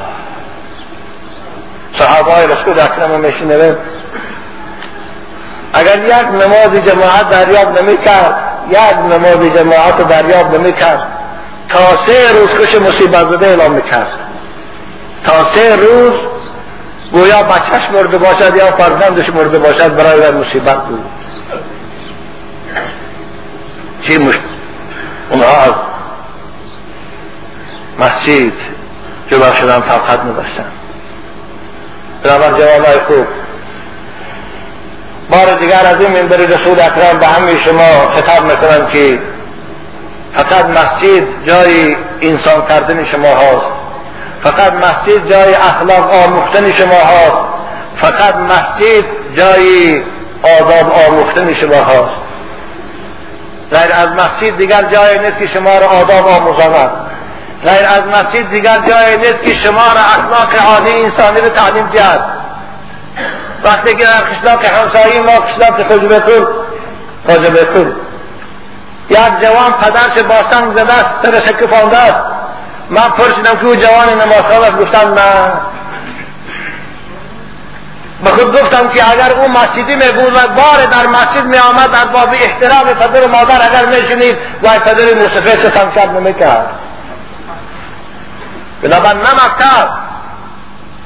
[1.92, 3.76] صحابه رسول اکرم میشنویم
[5.72, 8.34] اگر یک نماز جماعت دریاب نمی‌کرد
[8.70, 11.08] یک نماز جماعت دریاب نمی‌کرد.
[11.68, 14.08] تا سه روز کش مصیبت زده اعلام می‌کرد.
[15.24, 16.12] تا سه روز
[17.12, 21.04] گویا بچهش مرده باشد یا فرزندش مرده باشد برای در مصیبت بود.
[24.02, 24.40] چی مشکل؟
[25.30, 25.72] اونها از
[28.00, 28.52] مسجد
[29.30, 30.72] جدا شدن طاقت نداشتن.
[32.22, 33.26] بنابر جوانای خوب.
[35.30, 39.18] بار دیگر از این منبر رسول اکرم به همه شما خطاب می‌کنم که
[40.34, 43.70] فقط مسجد جای انسان کردن شما هاست.
[44.44, 47.44] فقط مسجد جای اخلاق آموختن شما هاست.
[47.96, 49.04] فقط مسجد
[49.36, 50.02] جای
[50.60, 52.16] آداب آموختن شما هاست.
[53.72, 56.90] غیر از مسجد دیگر جای نیست که شما را آداب آموزاند.
[57.66, 62.37] غیر از مسجد دیگر جای نیست که شما را اخلاق عادی انسانی را تعلیم دهد.
[63.64, 66.46] وقتی که در قشلاق همسایی ما قشلاق خجبتون
[67.28, 67.96] خجبتون.
[69.10, 72.20] یک جوان پدرش باسن زده است سرش کفانده است
[72.90, 75.52] من پرسیدم که او جوان نمازخوان است گفتن نه.
[78.24, 82.04] به گفتم که اگر او مسجدی می بود و بار در مسجد می آمد در
[82.04, 86.66] باب احترام پدر مادر اگر می شنید وای پدر موسیقی چه سمشد نمی کرد.
[88.82, 90.07] بنابر نه مکتب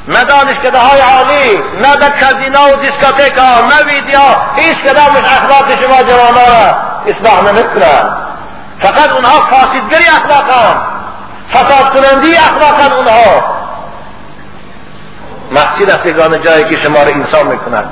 [0.09, 4.21] نه دانشکده های عالی نه در کازینا و دیسکوتیک ها نه ویدیو
[4.57, 6.77] هیچ کدامش اخلاق شما جوانا را
[7.07, 8.17] اصلاح نمی‌کنند
[8.81, 10.77] فقط اونها فاسدگری اخلاقان
[11.53, 13.45] فساد کنندی اخلاقان اونها.
[15.53, 17.91] مسجد است یگانه جایی که شما را انسان می‌کند.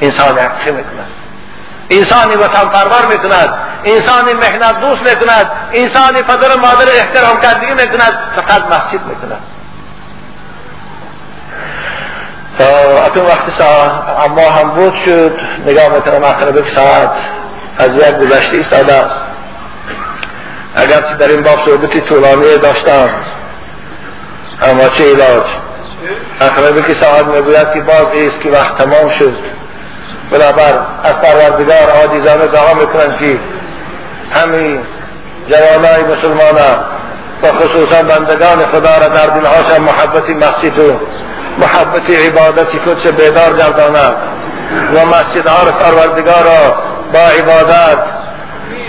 [0.00, 1.10] انسان عقل می‌کند.
[1.90, 3.54] انسانی وطن پرور می‌کند.
[3.84, 5.50] انسانی مهنت دوست می‌کند.
[5.72, 8.18] انسانی پدر مادر احترام کردگی می‌کند.
[8.36, 9.42] فقط مسجد می‌کند.
[12.60, 13.90] اکنون وقت ساعت
[14.24, 15.32] اما هم بود شد
[15.66, 17.10] نگاه می‌کنم اقرب ساعت.
[17.78, 19.20] از یک گذشته است.
[20.76, 23.08] اگرچه در این باب صحبتی طولانی داشتم
[24.62, 25.42] اما چه علاج؟
[26.40, 29.36] اخربی که ساعت می‌گوید که باز است که وقت تمام شد.
[30.30, 33.38] بنابر از پروردگار عاجزانه دعا می‌کنند که
[34.34, 34.80] همین
[35.48, 36.54] جوانای مسلمان
[37.42, 41.00] و خصوصا بندگان خدا را در دلهاشان محبت مسجد و
[41.58, 44.16] محبت عبادت خودش بیدار گردانند
[44.94, 46.44] و مسجدها را پروردگار
[47.12, 47.98] با عبادت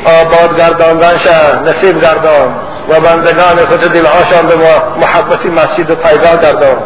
[0.06, 1.28] آباد گرداندنش
[1.66, 2.56] نصیب گردان
[2.90, 4.56] و بندگان خود دلهاشان به
[4.98, 6.78] محبت مسجد پیدا گردان.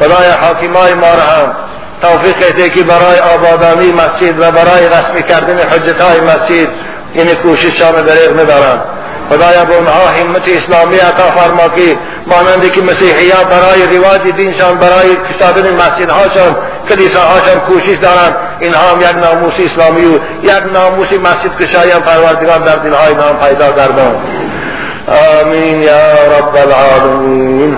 [0.00, 1.54] خدای حاکمای ما را هم
[2.02, 6.68] توفیق ده که برای آبادانی مسجد و برای رسمی کردن حجت های مسجد
[7.14, 8.82] این کوششان دریغ ندارند
[9.30, 11.96] خدایا به اونها همت اسلامی عطا فرما که
[12.26, 16.56] مانندی که مسیحیان برای رواج دینشان برای کشادن مسجد هاشان
[16.88, 18.36] کلیسا هاشان کوشش دارند.
[18.60, 23.36] اینها هم یک ناموس اسلامی و یک ناموس مسجد کشایی هم پروردگار در دلهای نام
[23.36, 24.16] پیدا گردان
[25.40, 27.76] آمین یا رب العالمین.